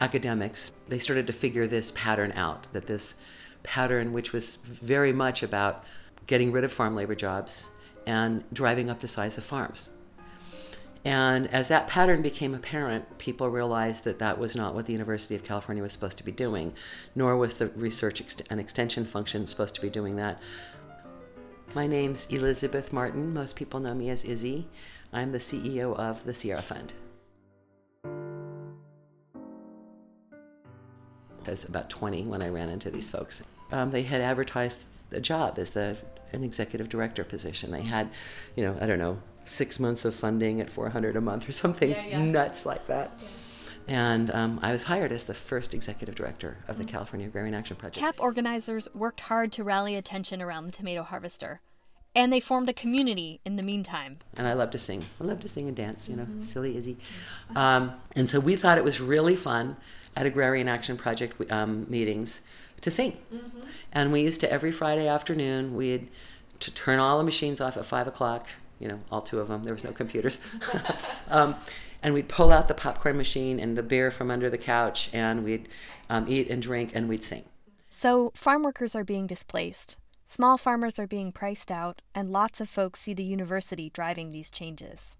academics, 0.00 0.72
they 0.86 1.00
started 1.00 1.26
to 1.26 1.32
figure 1.32 1.66
this 1.66 1.90
pattern 1.90 2.30
out 2.36 2.72
that 2.72 2.86
this 2.86 3.16
pattern, 3.64 4.12
which 4.12 4.32
was 4.32 4.56
very 4.62 5.12
much 5.12 5.42
about 5.42 5.84
getting 6.28 6.52
rid 6.52 6.62
of 6.62 6.70
farm 6.70 6.94
labor 6.94 7.16
jobs 7.16 7.70
and 8.06 8.44
driving 8.52 8.88
up 8.88 9.00
the 9.00 9.08
size 9.08 9.36
of 9.36 9.42
farms. 9.42 9.90
And 11.04 11.48
as 11.52 11.66
that 11.66 11.88
pattern 11.88 12.22
became 12.22 12.54
apparent, 12.54 13.18
people 13.18 13.48
realized 13.48 14.04
that 14.04 14.20
that 14.20 14.38
was 14.38 14.54
not 14.54 14.72
what 14.72 14.86
the 14.86 14.92
University 14.92 15.34
of 15.34 15.42
California 15.42 15.82
was 15.82 15.92
supposed 15.92 16.18
to 16.18 16.24
be 16.24 16.30
doing, 16.30 16.74
nor 17.16 17.36
was 17.36 17.54
the 17.54 17.66
research 17.70 18.22
and 18.48 18.60
extension 18.60 19.04
function 19.04 19.46
supposed 19.46 19.74
to 19.74 19.80
be 19.80 19.90
doing 19.90 20.14
that. 20.14 20.40
My 21.74 21.88
name's 21.88 22.26
Elizabeth 22.26 22.92
Martin. 22.92 23.34
Most 23.34 23.56
people 23.56 23.80
know 23.80 23.94
me 23.94 24.10
as 24.10 24.22
Izzy. 24.22 24.68
I'm 25.12 25.32
the 25.32 25.38
CEO 25.38 25.96
of 25.96 26.24
the 26.24 26.34
Sierra 26.34 26.62
Fund. 26.62 26.92
I 31.46 31.52
was 31.52 31.64
about 31.64 31.90
20 31.90 32.24
when 32.24 32.42
I 32.42 32.48
ran 32.48 32.68
into 32.68 32.90
these 32.90 33.10
folks. 33.10 33.42
Um, 33.72 33.90
they 33.90 34.02
had 34.02 34.20
advertised 34.20 34.84
a 35.12 35.20
job 35.20 35.58
as 35.58 35.70
the 35.70 35.96
an 36.32 36.44
executive 36.44 36.88
director 36.88 37.24
position. 37.24 37.72
They 37.72 37.82
had, 37.82 38.08
you 38.54 38.62
know, 38.62 38.76
I 38.80 38.86
don't 38.86 38.98
know, 39.00 39.18
six 39.44 39.80
months 39.80 40.04
of 40.04 40.14
funding 40.14 40.60
at 40.60 40.70
400 40.70 41.16
a 41.16 41.20
month 41.20 41.48
or 41.48 41.52
something 41.52 41.90
Yeah, 41.90 42.06
yeah. 42.06 42.24
nuts 42.24 42.64
like 42.64 42.86
that. 42.86 43.10
Yeah. 43.20 43.28
And 43.88 44.30
um, 44.30 44.60
I 44.62 44.70
was 44.70 44.84
hired 44.84 45.10
as 45.10 45.24
the 45.24 45.34
first 45.34 45.74
executive 45.74 46.14
director 46.14 46.58
of 46.68 46.78
the 46.78 46.84
California 46.84 47.26
Agrarian 47.26 47.54
Action 47.54 47.76
Project. 47.76 47.96
CAP 47.98 48.20
organizers 48.20 48.88
worked 48.94 49.20
hard 49.20 49.50
to 49.52 49.64
rally 49.64 49.96
attention 49.96 50.40
around 50.40 50.66
the 50.66 50.72
tomato 50.72 51.02
harvester, 51.02 51.60
and 52.14 52.32
they 52.32 52.38
formed 52.38 52.68
a 52.68 52.72
community 52.72 53.40
in 53.44 53.56
the 53.56 53.62
meantime. 53.64 54.18
and 54.36 54.46
I 54.46 54.52
love 54.52 54.70
to 54.72 54.78
sing. 54.78 55.06
I 55.20 55.24
love 55.24 55.40
to 55.40 55.48
sing 55.48 55.66
and 55.66 55.76
dance, 55.76 56.08
you 56.08 56.14
know, 56.14 56.26
silly 56.42 56.76
Izzy. 56.76 56.98
Um, 57.56 57.94
and 58.14 58.30
so 58.30 58.38
we 58.38 58.54
thought 58.54 58.78
it 58.78 58.84
was 58.84 59.00
really 59.00 59.34
fun 59.34 59.76
at 60.20 60.26
Agrarian 60.26 60.68
Action 60.68 60.98
Project 60.98 61.50
um, 61.50 61.86
meetings 61.88 62.42
to 62.82 62.90
sing. 62.90 63.16
And 63.90 64.12
we 64.12 64.20
used 64.20 64.40
to 64.42 64.52
every 64.52 64.70
Friday 64.70 65.08
afternoon 65.08 65.74
we'd 65.74 66.08
to 66.60 66.70
turn 66.70 66.98
all 66.98 67.16
the 67.16 67.24
machines 67.24 67.58
off 67.58 67.78
at 67.78 67.86
five 67.86 68.06
o'clock. 68.06 68.48
You 68.78 68.88
know, 68.88 69.00
all 69.10 69.22
two 69.22 69.40
of 69.40 69.48
them. 69.48 69.62
There 69.62 69.72
was 69.72 69.82
no 69.82 69.92
computers. 69.92 70.38
um, 71.30 71.56
and 72.02 72.12
we'd 72.12 72.28
pull 72.28 72.52
out 72.52 72.68
the 72.68 72.74
popcorn 72.74 73.16
machine 73.16 73.58
and 73.58 73.78
the 73.78 73.82
beer 73.82 74.10
from 74.10 74.30
under 74.30 74.50
the 74.50 74.58
couch, 74.58 75.08
and 75.12 75.42
we'd 75.42 75.68
um, 76.10 76.26
eat 76.28 76.48
and 76.50 76.62
drink, 76.62 76.92
and 76.94 77.08
we'd 77.08 77.24
sing. 77.24 77.44
So, 77.88 78.30
farm 78.34 78.62
workers 78.62 78.94
are 78.94 79.04
being 79.04 79.26
displaced, 79.26 79.96
small 80.26 80.58
farmers 80.58 80.98
are 80.98 81.06
being 81.06 81.32
priced 81.32 81.70
out, 81.70 82.02
and 82.14 82.30
lots 82.30 82.60
of 82.60 82.68
folks 82.68 83.00
see 83.00 83.14
the 83.14 83.24
university 83.24 83.90
driving 83.90 84.30
these 84.30 84.50
changes. 84.50 85.16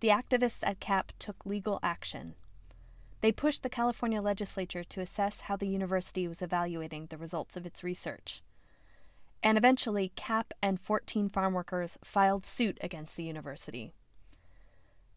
The 0.00 0.08
activists 0.08 0.58
at 0.62 0.80
CAP 0.80 1.12
took 1.18 1.46
legal 1.46 1.80
action. 1.82 2.34
They 3.24 3.32
pushed 3.32 3.62
the 3.62 3.70
California 3.70 4.20
legislature 4.20 4.84
to 4.84 5.00
assess 5.00 5.40
how 5.40 5.56
the 5.56 5.66
university 5.66 6.28
was 6.28 6.42
evaluating 6.42 7.06
the 7.06 7.16
results 7.16 7.56
of 7.56 7.64
its 7.64 7.82
research. 7.82 8.42
And 9.42 9.56
eventually, 9.56 10.12
CAP 10.14 10.52
and 10.60 10.78
14 10.78 11.30
farm 11.30 11.54
workers 11.54 11.96
filed 12.04 12.44
suit 12.44 12.76
against 12.82 13.16
the 13.16 13.22
university. 13.22 13.94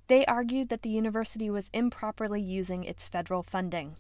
They 0.08 0.26
argued 0.26 0.70
that 0.70 0.84
the 0.84 0.90
university 0.90 1.50
was 1.50 1.70
improperly 1.74 2.40
using 2.40 2.86
its 2.86 3.10
federal 3.10 3.44
funding. 3.44 3.98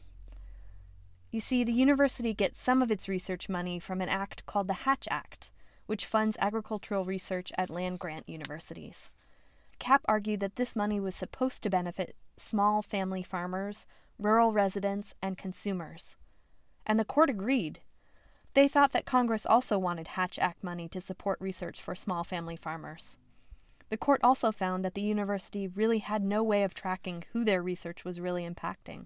You 1.29 1.41
see, 1.41 1.65
the 1.65 1.73
university 1.73 2.33
gets 2.33 2.61
some 2.61 2.81
of 2.81 2.91
its 2.91 3.09
research 3.09 3.49
money 3.49 3.77
from 3.77 3.99
an 3.99 4.07
act 4.07 4.45
called 4.45 4.69
the 4.69 4.85
Hatch 4.85 5.09
Act, 5.11 5.51
which 5.85 6.05
funds 6.05 6.37
agricultural 6.39 7.03
research 7.03 7.51
at 7.57 7.69
land 7.69 7.99
grant 7.99 8.29
universities. 8.29 9.09
CAP 9.79 10.03
argued 10.05 10.39
that 10.39 10.55
this 10.55 10.77
money 10.77 10.97
was 10.97 11.13
supposed 11.13 11.61
to 11.63 11.69
benefit 11.69 12.15
small 12.37 12.81
family 12.81 13.23
farmers, 13.23 13.85
rural 14.17 14.51
residents, 14.51 15.13
and 15.21 15.37
consumers. 15.37 16.15
And 16.85 16.99
the 16.99 17.05
court 17.05 17.29
agreed. 17.29 17.81
They 18.53 18.67
thought 18.67 18.91
that 18.93 19.05
Congress 19.05 19.45
also 19.45 19.77
wanted 19.77 20.09
Hatch 20.09 20.39
Act 20.39 20.63
money 20.63 20.87
to 20.89 21.01
support 21.01 21.39
research 21.41 21.81
for 21.81 21.95
small 21.95 22.23
family 22.23 22.55
farmers. 22.55 23.17
The 23.89 23.97
court 23.97 24.19
also 24.23 24.51
found 24.51 24.83
that 24.83 24.95
the 24.95 25.01
university 25.01 25.67
really 25.67 25.99
had 25.99 26.23
no 26.23 26.43
way 26.43 26.63
of 26.63 26.73
tracking 26.73 27.23
who 27.33 27.45
their 27.45 27.61
research 27.61 28.03
was 28.03 28.19
really 28.19 28.47
impacting. 28.47 29.05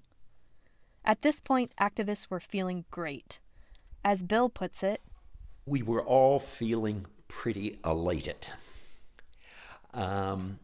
At 1.04 1.22
this 1.22 1.40
point, 1.40 1.74
activists 1.80 2.30
were 2.30 2.40
feeling 2.40 2.86
great. 2.92 3.40
As 4.04 4.24
Bill 4.24 4.50
puts 4.50 4.84
it, 4.84 5.02
we 5.66 5.82
were 5.82 6.02
all 6.02 6.40
feeling 6.40 7.06
pretty 7.28 7.78
elated. 7.86 8.48
Um, 9.94 10.60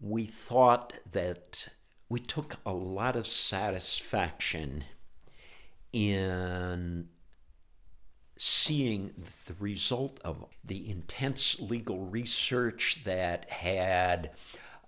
we 0.00 0.26
thought 0.26 0.92
that 1.10 1.68
we 2.08 2.20
took 2.20 2.56
a 2.64 2.72
lot 2.72 3.16
of 3.16 3.26
satisfaction 3.26 4.84
in 5.92 7.08
seeing 8.36 9.12
the 9.46 9.54
result 9.58 10.20
of 10.24 10.44
the 10.64 10.88
intense 10.88 11.58
legal 11.60 12.04
research 12.06 13.02
that 13.04 13.50
had 13.50 14.30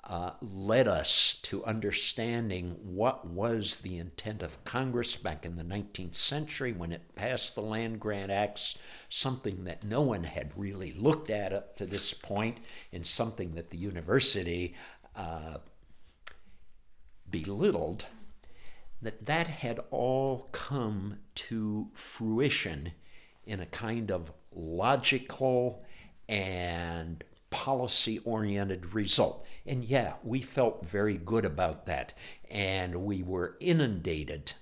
uh, 0.04 0.32
led 0.40 0.88
us 0.88 1.38
to 1.42 1.64
understanding 1.64 2.76
what 2.82 3.26
was 3.26 3.76
the 3.78 3.98
intent 3.98 4.42
of 4.42 4.64
Congress 4.64 5.16
back 5.16 5.44
in 5.44 5.56
the 5.56 5.62
19th 5.62 6.14
century 6.14 6.72
when 6.72 6.90
it 6.90 7.14
passed 7.14 7.54
the 7.54 7.60
Land 7.60 8.00
Grant 8.00 8.30
Acts, 8.30 8.78
something 9.08 9.64
that 9.64 9.84
no 9.84 10.00
one 10.00 10.24
had 10.24 10.52
really 10.56 10.92
looked 10.92 11.28
at 11.28 11.52
up 11.52 11.76
to 11.76 11.86
this 11.86 12.14
point, 12.14 12.58
and 12.92 13.06
something 13.06 13.54
that 13.54 13.70
the 13.70 13.76
university 13.76 14.74
uh, 15.20 15.58
belittled, 17.30 18.06
that 19.02 19.26
that 19.26 19.46
had 19.46 19.80
all 19.90 20.48
come 20.52 21.18
to 21.34 21.88
fruition 21.94 22.92
in 23.44 23.60
a 23.60 23.66
kind 23.66 24.10
of 24.10 24.32
logical 24.52 25.84
and 26.28 27.22
policy 27.50 28.18
oriented 28.20 28.94
result. 28.94 29.44
And 29.66 29.84
yeah, 29.84 30.14
we 30.22 30.40
felt 30.40 30.86
very 30.86 31.18
good 31.18 31.44
about 31.44 31.86
that. 31.86 32.12
And 32.50 33.04
we 33.04 33.22
were 33.22 33.56
inundated 33.60 34.52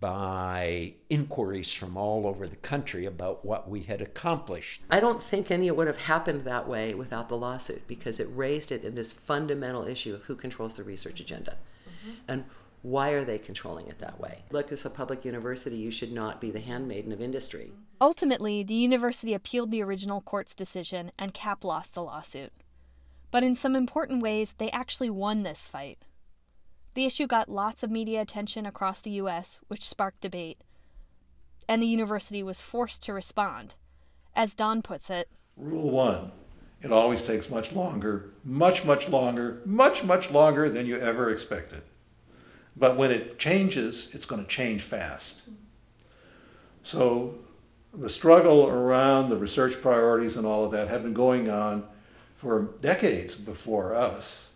by 0.00 0.94
inquiries 1.10 1.72
from 1.72 1.96
all 1.96 2.26
over 2.26 2.46
the 2.46 2.56
country 2.56 3.04
about 3.04 3.44
what 3.44 3.68
we 3.68 3.82
had 3.82 4.00
accomplished. 4.00 4.82
I 4.90 5.00
don't 5.00 5.22
think 5.22 5.50
any 5.50 5.68
of 5.68 5.74
it 5.74 5.76
would 5.76 5.86
have 5.88 6.02
happened 6.02 6.42
that 6.42 6.68
way 6.68 6.94
without 6.94 7.28
the 7.28 7.36
lawsuit 7.36 7.88
because 7.88 8.20
it 8.20 8.28
raised 8.32 8.70
it 8.70 8.84
in 8.84 8.94
this 8.94 9.12
fundamental 9.12 9.86
issue 9.86 10.14
of 10.14 10.22
who 10.22 10.36
controls 10.36 10.74
the 10.74 10.84
research 10.84 11.18
agenda. 11.20 11.56
Mm-hmm. 11.88 12.16
And 12.28 12.44
why 12.82 13.10
are 13.10 13.24
they 13.24 13.38
controlling 13.38 13.88
it 13.88 13.98
that 13.98 14.20
way? 14.20 14.42
Look, 14.50 14.72
as 14.72 14.84
a 14.84 14.90
public 14.90 15.24
university, 15.24 15.76
you 15.76 15.90
should 15.90 16.12
not 16.12 16.40
be 16.40 16.50
the 16.50 16.60
handmaiden 16.60 17.12
of 17.12 17.20
industry. 17.20 17.72
ultimately, 18.00 18.64
the 18.64 18.74
university 18.74 19.34
appealed 19.34 19.70
the 19.70 19.82
original 19.82 20.20
court's 20.20 20.54
decision 20.54 21.12
and 21.18 21.32
CAP 21.32 21.64
lost 21.64 21.94
the 21.94 22.02
lawsuit. 22.02 22.52
But 23.30 23.44
in 23.44 23.56
some 23.56 23.74
important 23.74 24.22
ways, 24.22 24.54
they 24.58 24.70
actually 24.70 25.10
won 25.10 25.42
this 25.42 25.66
fight. 25.66 25.98
The 26.94 27.06
issue 27.06 27.26
got 27.26 27.48
lots 27.48 27.82
of 27.82 27.90
media 27.90 28.20
attention 28.20 28.66
across 28.66 29.00
the 29.00 29.12
U.S., 29.12 29.60
which 29.68 29.88
sparked 29.88 30.20
debate, 30.20 30.58
and 31.68 31.80
the 31.80 31.86
university 31.86 32.42
was 32.42 32.60
forced 32.60 33.02
to 33.04 33.12
respond. 33.12 33.76
As 34.34 34.54
Don 34.54 34.82
puts 34.82 35.08
it, 35.08 35.28
Rule 35.56 35.90
one, 35.90 36.32
it 36.80 36.92
always 36.92 37.22
takes 37.22 37.50
much 37.50 37.72
longer, 37.72 38.30
much, 38.42 38.84
much 38.84 39.08
longer, 39.08 39.60
much, 39.64 40.02
much 40.02 40.30
longer 40.30 40.68
than 40.68 40.86
you 40.86 40.98
ever 40.98 41.30
expected. 41.30 41.82
But 42.76 42.96
when 42.96 43.10
it 43.10 43.38
changes, 43.38 44.08
it's 44.12 44.24
going 44.24 44.42
to 44.42 44.48
change 44.48 44.82
fast. 44.82 45.42
So 46.82 47.34
the 47.92 48.08
struggle 48.08 48.66
around 48.66 49.28
the 49.28 49.36
research 49.36 49.80
priorities 49.82 50.36
and 50.36 50.46
all 50.46 50.64
of 50.64 50.72
that 50.72 50.88
had 50.88 51.02
been 51.02 51.12
going 51.12 51.50
on 51.50 51.84
for 52.36 52.70
decades 52.80 53.34
before 53.34 53.94
us. 53.94 54.48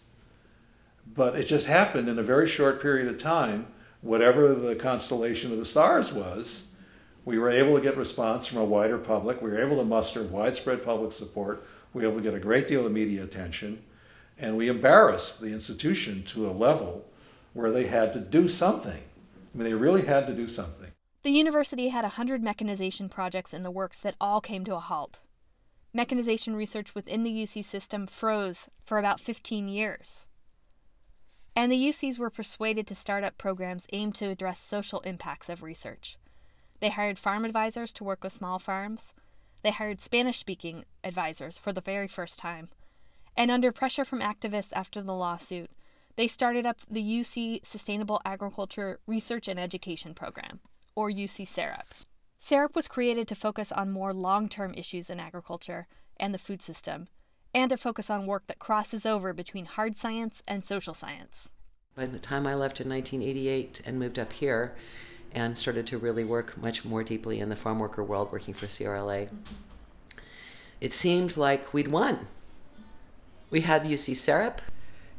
But 1.06 1.36
it 1.36 1.46
just 1.46 1.66
happened 1.66 2.08
in 2.08 2.18
a 2.18 2.22
very 2.22 2.46
short 2.46 2.80
period 2.80 3.08
of 3.08 3.18
time, 3.18 3.68
whatever 4.00 4.54
the 4.54 4.74
constellation 4.76 5.52
of 5.52 5.58
the 5.58 5.64
stars 5.64 6.12
was, 6.12 6.64
we 7.24 7.38
were 7.38 7.50
able 7.50 7.74
to 7.74 7.80
get 7.80 7.96
response 7.96 8.46
from 8.46 8.58
a 8.58 8.64
wider 8.64 8.98
public. 8.98 9.42
We 9.42 9.50
were 9.50 9.64
able 9.64 9.78
to 9.78 9.84
muster 9.84 10.22
widespread 10.22 10.84
public 10.84 11.12
support. 11.12 11.66
We 11.92 12.02
were 12.02 12.08
able 12.08 12.18
to 12.18 12.22
get 12.22 12.34
a 12.34 12.40
great 12.40 12.68
deal 12.68 12.86
of 12.86 12.92
media 12.92 13.24
attention. 13.24 13.82
And 14.38 14.56
we 14.56 14.68
embarrassed 14.68 15.40
the 15.40 15.52
institution 15.52 16.22
to 16.24 16.48
a 16.48 16.52
level 16.52 17.06
where 17.52 17.70
they 17.70 17.86
had 17.86 18.12
to 18.12 18.20
do 18.20 18.48
something. 18.48 19.02
I 19.02 19.58
mean, 19.58 19.64
they 19.64 19.74
really 19.74 20.04
had 20.04 20.26
to 20.26 20.34
do 20.34 20.46
something. 20.46 20.92
the 21.22 21.30
university 21.32 21.88
had 21.88 22.04
a 22.04 22.14
100 22.14 22.42
mechanization 22.42 23.08
projects 23.08 23.52
in 23.52 23.62
the 23.62 23.70
works 23.70 23.98
that 23.98 24.14
all 24.20 24.40
came 24.40 24.64
to 24.64 24.76
a 24.76 24.80
halt. 24.80 25.18
Mechanization 25.92 26.54
research 26.54 26.94
within 26.94 27.24
the 27.24 27.32
UC 27.32 27.64
system 27.64 28.06
froze 28.06 28.68
for 28.84 28.98
about 28.98 29.18
15 29.18 29.66
years. 29.66 30.25
And 31.66 31.72
the 31.72 31.88
UCs 31.88 32.16
were 32.16 32.30
persuaded 32.30 32.86
to 32.86 32.94
start 32.94 33.24
up 33.24 33.38
programs 33.38 33.88
aimed 33.92 34.14
to 34.14 34.28
address 34.28 34.60
social 34.60 35.00
impacts 35.00 35.48
of 35.48 35.64
research. 35.64 36.16
They 36.78 36.90
hired 36.90 37.18
farm 37.18 37.44
advisors 37.44 37.92
to 37.94 38.04
work 38.04 38.22
with 38.22 38.34
small 38.34 38.60
farms. 38.60 39.06
They 39.64 39.72
hired 39.72 40.00
Spanish 40.00 40.38
speaking 40.38 40.84
advisors 41.02 41.58
for 41.58 41.72
the 41.72 41.80
very 41.80 42.06
first 42.06 42.38
time. 42.38 42.68
And 43.36 43.50
under 43.50 43.72
pressure 43.72 44.04
from 44.04 44.20
activists 44.20 44.70
after 44.74 45.02
the 45.02 45.12
lawsuit, 45.12 45.68
they 46.14 46.28
started 46.28 46.66
up 46.66 46.78
the 46.88 47.02
UC 47.02 47.66
Sustainable 47.66 48.22
Agriculture 48.24 49.00
Research 49.08 49.48
and 49.48 49.58
Education 49.58 50.14
Program, 50.14 50.60
or 50.94 51.10
UC 51.10 51.48
SAREP. 51.48 51.88
SAREP 52.38 52.76
was 52.76 52.86
created 52.86 53.26
to 53.26 53.34
focus 53.34 53.72
on 53.72 53.90
more 53.90 54.14
long 54.14 54.48
term 54.48 54.72
issues 54.74 55.10
in 55.10 55.18
agriculture 55.18 55.88
and 56.16 56.32
the 56.32 56.38
food 56.38 56.62
system, 56.62 57.08
and 57.52 57.70
to 57.70 57.76
focus 57.76 58.08
on 58.08 58.24
work 58.24 58.46
that 58.46 58.60
crosses 58.60 59.04
over 59.04 59.32
between 59.32 59.66
hard 59.66 59.96
science 59.96 60.44
and 60.46 60.64
social 60.64 60.94
science. 60.94 61.48
By 61.96 62.04
the 62.04 62.18
time 62.18 62.46
I 62.46 62.54
left 62.54 62.78
in 62.78 62.90
1988 62.90 63.80
and 63.86 63.98
moved 63.98 64.18
up 64.18 64.34
here 64.34 64.74
and 65.32 65.56
started 65.56 65.86
to 65.86 65.96
really 65.96 66.24
work 66.24 66.54
much 66.58 66.84
more 66.84 67.02
deeply 67.02 67.40
in 67.40 67.48
the 67.48 67.56
farm 67.56 67.78
worker 67.78 68.04
world, 68.04 68.30
working 68.30 68.52
for 68.52 68.66
CRLA, 68.66 69.30
it 70.78 70.92
seemed 70.92 71.38
like 71.38 71.72
we'd 71.72 71.88
won. 71.88 72.26
We 73.48 73.62
had 73.62 73.84
UC 73.84 74.14
SAREP, 74.14 74.60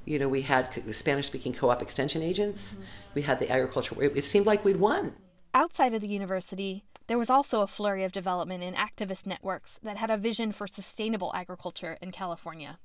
you 0.06 0.20
know, 0.20 0.30
we 0.30 0.44
had 0.44 0.70
Spanish 0.94 1.26
speaking 1.26 1.52
co 1.52 1.72
op 1.72 1.82
extension 1.82 2.22
agents, 2.22 2.74
mm-hmm. 2.74 2.84
we 3.16 3.24
had 3.24 3.40
the 3.40 3.50
agriculture, 3.50 4.00
it, 4.04 4.16
it 4.16 4.24
seemed 4.24 4.46
like 4.46 4.64
we'd 4.64 4.76
won. 4.76 5.16
Outside 5.56 5.96
of 5.96 6.02
the 6.02 6.08
university, 6.08 6.84
there 7.08 7.18
was 7.18 7.32
also 7.32 7.62
a 7.62 7.68
flurry 7.68 8.04
of 8.04 8.12
development 8.12 8.64
in 8.64 8.76
activist 8.76 9.26
networks 9.26 9.80
that 9.82 9.98
had 9.98 10.12
a 10.12 10.18
vision 10.18 10.52
for 10.52 10.68
sustainable 10.68 11.32
agriculture 11.34 11.98
in 12.04 12.12
California. 12.12 12.78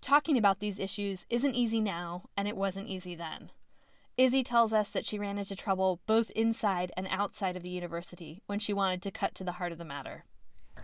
Talking 0.00 0.36
about 0.36 0.60
these 0.60 0.78
issues 0.78 1.26
isn't 1.30 1.54
easy 1.54 1.80
now, 1.80 2.24
and 2.36 2.48
it 2.48 2.56
wasn't 2.56 2.88
easy 2.88 3.14
then. 3.14 3.50
Izzy 4.16 4.42
tells 4.42 4.72
us 4.72 4.90
that 4.90 5.06
she 5.06 5.18
ran 5.18 5.38
into 5.38 5.56
trouble 5.56 6.00
both 6.06 6.30
inside 6.30 6.92
and 6.96 7.06
outside 7.10 7.56
of 7.56 7.62
the 7.62 7.70
university 7.70 8.42
when 8.46 8.58
she 8.58 8.72
wanted 8.72 9.00
to 9.02 9.10
cut 9.10 9.34
to 9.36 9.44
the 9.44 9.52
heart 9.52 9.72
of 9.72 9.78
the 9.78 9.84
matter. 9.84 10.24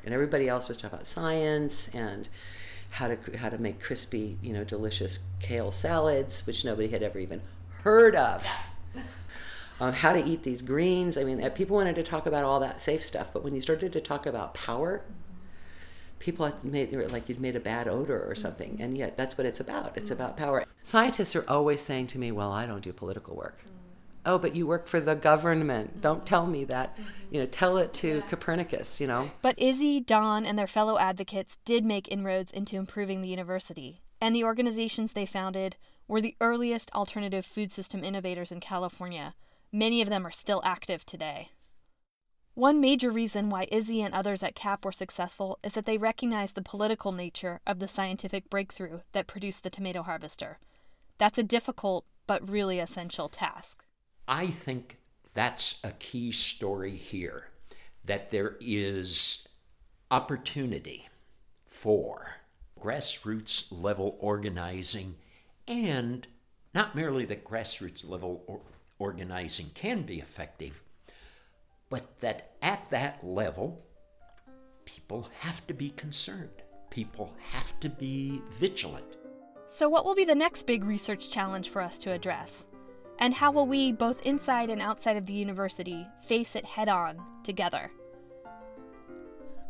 And 0.04 0.14
everybody 0.14 0.48
else 0.48 0.68
was 0.68 0.78
talking 0.78 0.96
about 0.96 1.06
science 1.06 1.88
and 1.88 2.28
how 2.90 3.08
to 3.08 3.36
how 3.36 3.48
to 3.48 3.58
make 3.58 3.82
crispy, 3.82 4.38
you 4.40 4.52
know, 4.52 4.64
delicious 4.64 5.18
kale 5.40 5.72
salads, 5.72 6.46
which 6.46 6.64
nobody 6.64 6.88
had 6.88 7.02
ever 7.02 7.18
even 7.18 7.42
heard 7.82 8.14
of. 8.14 8.46
Um, 9.78 9.92
how 9.92 10.14
to 10.14 10.24
eat 10.24 10.42
these 10.42 10.62
greens. 10.62 11.18
I 11.18 11.24
mean, 11.24 11.44
uh, 11.44 11.50
people 11.50 11.76
wanted 11.76 11.96
to 11.96 12.02
talk 12.02 12.24
about 12.24 12.44
all 12.44 12.60
that 12.60 12.80
safe 12.80 13.04
stuff, 13.04 13.28
but 13.30 13.44
when 13.44 13.54
you 13.54 13.60
started 13.60 13.92
to 13.92 14.00
talk 14.00 14.24
about 14.24 14.54
power, 14.54 15.02
people 16.18 16.46
had 16.46 16.64
made 16.64 16.92
like 17.10 17.28
you'd 17.28 17.40
made 17.40 17.56
a 17.56 17.60
bad 17.60 17.88
odor 17.88 18.22
or 18.22 18.32
mm-hmm. 18.32 18.34
something, 18.34 18.76
and 18.80 18.96
yet 18.96 19.16
that's 19.16 19.36
what 19.36 19.46
it's 19.46 19.60
about. 19.60 19.96
It's 19.96 20.10
mm-hmm. 20.10 20.20
about 20.22 20.36
power. 20.36 20.64
Scientists 20.82 21.36
are 21.36 21.44
always 21.48 21.80
saying 21.80 22.08
to 22.08 22.18
me, 22.18 22.32
"Well, 22.32 22.52
I 22.52 22.66
don't 22.66 22.82
do 22.82 22.92
political 22.92 23.36
work." 23.36 23.58
Mm-hmm. 23.60 23.72
Oh, 24.26 24.38
but 24.38 24.56
you 24.56 24.66
work 24.66 24.88
for 24.88 24.98
the 24.98 25.14
government. 25.14 26.00
Don't 26.00 26.26
tell 26.26 26.48
me 26.48 26.64
that. 26.64 26.98
You 27.30 27.40
know, 27.40 27.46
tell 27.46 27.76
it 27.76 27.92
to 27.94 28.22
Copernicus, 28.22 29.00
you 29.00 29.06
know. 29.06 29.30
But 29.40 29.56
Izzy, 29.56 30.00
Don, 30.00 30.44
and 30.44 30.58
their 30.58 30.66
fellow 30.66 30.98
advocates 30.98 31.58
did 31.64 31.84
make 31.84 32.10
inroads 32.10 32.50
into 32.50 32.76
improving 32.76 33.22
the 33.22 33.28
university, 33.28 34.02
and 34.20 34.34
the 34.34 34.42
organizations 34.42 35.12
they 35.12 35.26
founded 35.26 35.76
were 36.08 36.20
the 36.20 36.36
earliest 36.40 36.90
alternative 36.92 37.46
food 37.46 37.70
system 37.70 38.02
innovators 38.02 38.50
in 38.50 38.60
California. 38.60 39.34
Many 39.72 40.02
of 40.02 40.08
them 40.08 40.26
are 40.26 40.32
still 40.32 40.60
active 40.64 41.06
today. 41.06 41.50
One 42.56 42.80
major 42.80 43.10
reason 43.10 43.50
why 43.50 43.68
Izzy 43.70 44.00
and 44.00 44.14
others 44.14 44.42
at 44.42 44.54
CAP 44.54 44.86
were 44.86 44.90
successful 44.90 45.58
is 45.62 45.74
that 45.74 45.84
they 45.84 45.98
recognized 45.98 46.54
the 46.54 46.62
political 46.62 47.12
nature 47.12 47.60
of 47.66 47.80
the 47.80 47.86
scientific 47.86 48.48
breakthrough 48.48 49.00
that 49.12 49.26
produced 49.26 49.62
the 49.62 49.68
tomato 49.68 50.02
harvester. 50.02 50.58
That's 51.18 51.38
a 51.38 51.42
difficult 51.42 52.06
but 52.26 52.48
really 52.48 52.78
essential 52.78 53.28
task. 53.28 53.84
I 54.26 54.46
think 54.46 54.96
that's 55.34 55.80
a 55.84 55.90
key 55.90 56.32
story 56.32 56.96
here 56.96 57.48
that 58.06 58.30
there 58.30 58.56
is 58.58 59.46
opportunity 60.10 61.10
for 61.66 62.36
grassroots 62.80 63.66
level 63.70 64.16
organizing 64.18 65.16
and 65.68 66.26
not 66.74 66.96
merely 66.96 67.26
that 67.26 67.44
grassroots 67.44 68.08
level 68.08 68.44
or 68.46 68.60
organizing 68.98 69.72
can 69.74 70.04
be 70.04 70.20
effective, 70.20 70.80
but 71.88 72.20
that 72.20 72.52
at 72.62 72.88
that 72.90 73.24
level, 73.24 73.84
people 74.84 75.28
have 75.40 75.66
to 75.66 75.74
be 75.74 75.90
concerned. 75.90 76.62
People 76.90 77.34
have 77.50 77.78
to 77.80 77.88
be 77.88 78.40
vigilant. 78.52 79.16
So, 79.68 79.88
what 79.88 80.04
will 80.04 80.14
be 80.14 80.24
the 80.24 80.34
next 80.34 80.66
big 80.66 80.84
research 80.84 81.30
challenge 81.30 81.68
for 81.68 81.82
us 81.82 81.98
to 81.98 82.12
address? 82.12 82.64
And 83.18 83.34
how 83.34 83.50
will 83.50 83.66
we, 83.66 83.92
both 83.92 84.22
inside 84.22 84.70
and 84.70 84.80
outside 84.80 85.16
of 85.16 85.26
the 85.26 85.32
university, 85.32 86.06
face 86.26 86.54
it 86.54 86.64
head 86.64 86.88
on 86.88 87.20
together? 87.42 87.90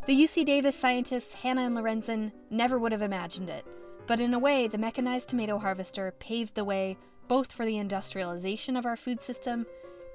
The 0.05 0.15
UC 0.15 0.45
Davis 0.45 0.75
scientists 0.75 1.33
Hanna 1.33 1.63
and 1.63 1.75
Lorenzen 1.75 2.31
never 2.49 2.79
would 2.79 2.91
have 2.91 3.01
imagined 3.01 3.49
it, 3.49 3.65
but 4.05 4.21
in 4.21 4.33
a 4.33 4.39
way, 4.39 4.67
the 4.67 4.77
mechanized 4.77 5.29
tomato 5.29 5.57
harvester 5.57 6.13
paved 6.19 6.55
the 6.55 6.63
way 6.63 6.97
both 7.27 7.51
for 7.51 7.65
the 7.65 7.77
industrialization 7.77 8.77
of 8.77 8.85
our 8.85 8.95
food 8.95 9.19
system 9.19 9.65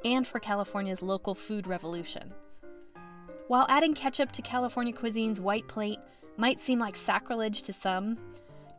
and 0.04 0.26
for 0.26 0.40
California's 0.40 1.02
local 1.02 1.34
food 1.34 1.66
revolution. 1.66 2.32
While 3.48 3.66
adding 3.68 3.94
ketchup 3.94 4.32
to 4.32 4.42
California 4.42 4.92
cuisine's 4.92 5.40
white 5.40 5.68
plate 5.68 5.98
might 6.36 6.60
seem 6.60 6.78
like 6.78 6.96
sacrilege 6.96 7.62
to 7.64 7.72
some, 7.72 8.16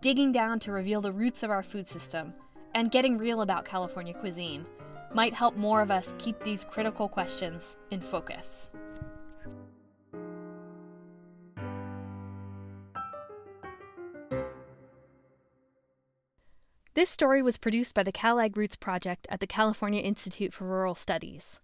digging 0.01 0.31
down 0.31 0.59
to 0.59 0.71
reveal 0.71 1.01
the 1.01 1.11
roots 1.11 1.43
of 1.43 1.51
our 1.51 1.63
food 1.63 1.87
system 1.87 2.33
and 2.73 2.91
getting 2.91 3.17
real 3.17 3.41
about 3.41 3.65
California 3.65 4.13
cuisine 4.13 4.65
might 5.13 5.33
help 5.33 5.55
more 5.55 5.81
of 5.81 5.91
us 5.91 6.15
keep 6.17 6.41
these 6.43 6.63
critical 6.63 7.07
questions 7.07 7.75
in 7.91 8.01
focus. 8.01 8.69
This 16.95 17.09
story 17.09 17.41
was 17.41 17.57
produced 17.57 17.95
by 17.95 18.03
the 18.03 18.11
CalAg 18.11 18.55
Roots 18.55 18.75
Project 18.75 19.25
at 19.31 19.39
the 19.39 19.47
California 19.47 20.01
Institute 20.01 20.53
for 20.53 20.65
Rural 20.65 20.93
Studies. 20.93 21.59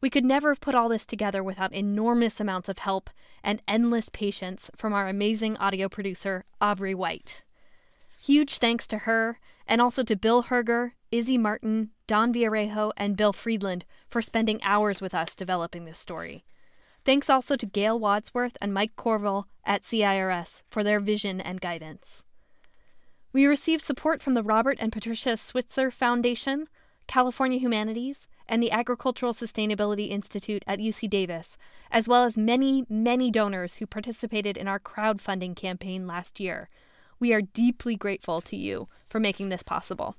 We 0.00 0.08
could 0.08 0.24
never 0.24 0.48
have 0.48 0.62
put 0.62 0.74
all 0.74 0.88
this 0.88 1.04
together 1.04 1.44
without 1.44 1.74
enormous 1.74 2.40
amounts 2.40 2.70
of 2.70 2.78
help 2.78 3.10
and 3.44 3.60
endless 3.68 4.08
patience 4.08 4.70
from 4.74 4.94
our 4.94 5.08
amazing 5.08 5.58
audio 5.58 5.90
producer, 5.90 6.46
Aubrey 6.58 6.94
White. 6.94 7.42
Huge 8.22 8.56
thanks 8.56 8.86
to 8.86 8.98
her, 8.98 9.38
and 9.66 9.82
also 9.82 10.02
to 10.04 10.16
Bill 10.16 10.44
Hoerger, 10.44 10.92
Izzy 11.10 11.36
Martin, 11.36 11.90
Don 12.06 12.32
Villarejo, 12.32 12.92
and 12.96 13.14
Bill 13.14 13.34
Friedland 13.34 13.84
for 14.08 14.22
spending 14.22 14.58
hours 14.64 15.02
with 15.02 15.12
us 15.12 15.34
developing 15.34 15.84
this 15.84 15.98
story. 15.98 16.46
Thanks 17.04 17.28
also 17.28 17.56
to 17.56 17.66
Gail 17.66 17.98
Wadsworth 17.98 18.56
and 18.58 18.72
Mike 18.72 18.96
Corville 18.96 19.48
at 19.66 19.82
CIRS 19.82 20.62
for 20.70 20.82
their 20.82 20.98
vision 20.98 21.42
and 21.42 21.60
guidance. 21.60 22.22
We 23.32 23.46
received 23.46 23.82
support 23.82 24.22
from 24.22 24.34
the 24.34 24.42
Robert 24.42 24.76
and 24.78 24.92
Patricia 24.92 25.38
Switzer 25.38 25.90
Foundation, 25.90 26.68
California 27.06 27.58
Humanities, 27.58 28.26
and 28.46 28.62
the 28.62 28.70
Agricultural 28.70 29.32
Sustainability 29.32 30.10
Institute 30.10 30.62
at 30.66 30.78
UC 30.78 31.08
Davis, 31.08 31.56
as 31.90 32.06
well 32.06 32.24
as 32.24 32.36
many, 32.36 32.84
many 32.90 33.30
donors 33.30 33.76
who 33.76 33.86
participated 33.86 34.58
in 34.58 34.68
our 34.68 34.78
crowdfunding 34.78 35.56
campaign 35.56 36.06
last 36.06 36.40
year. 36.40 36.68
We 37.18 37.32
are 37.32 37.40
deeply 37.40 37.96
grateful 37.96 38.42
to 38.42 38.56
you 38.56 38.88
for 39.08 39.18
making 39.18 39.48
this 39.48 39.62
possible. 39.62 40.16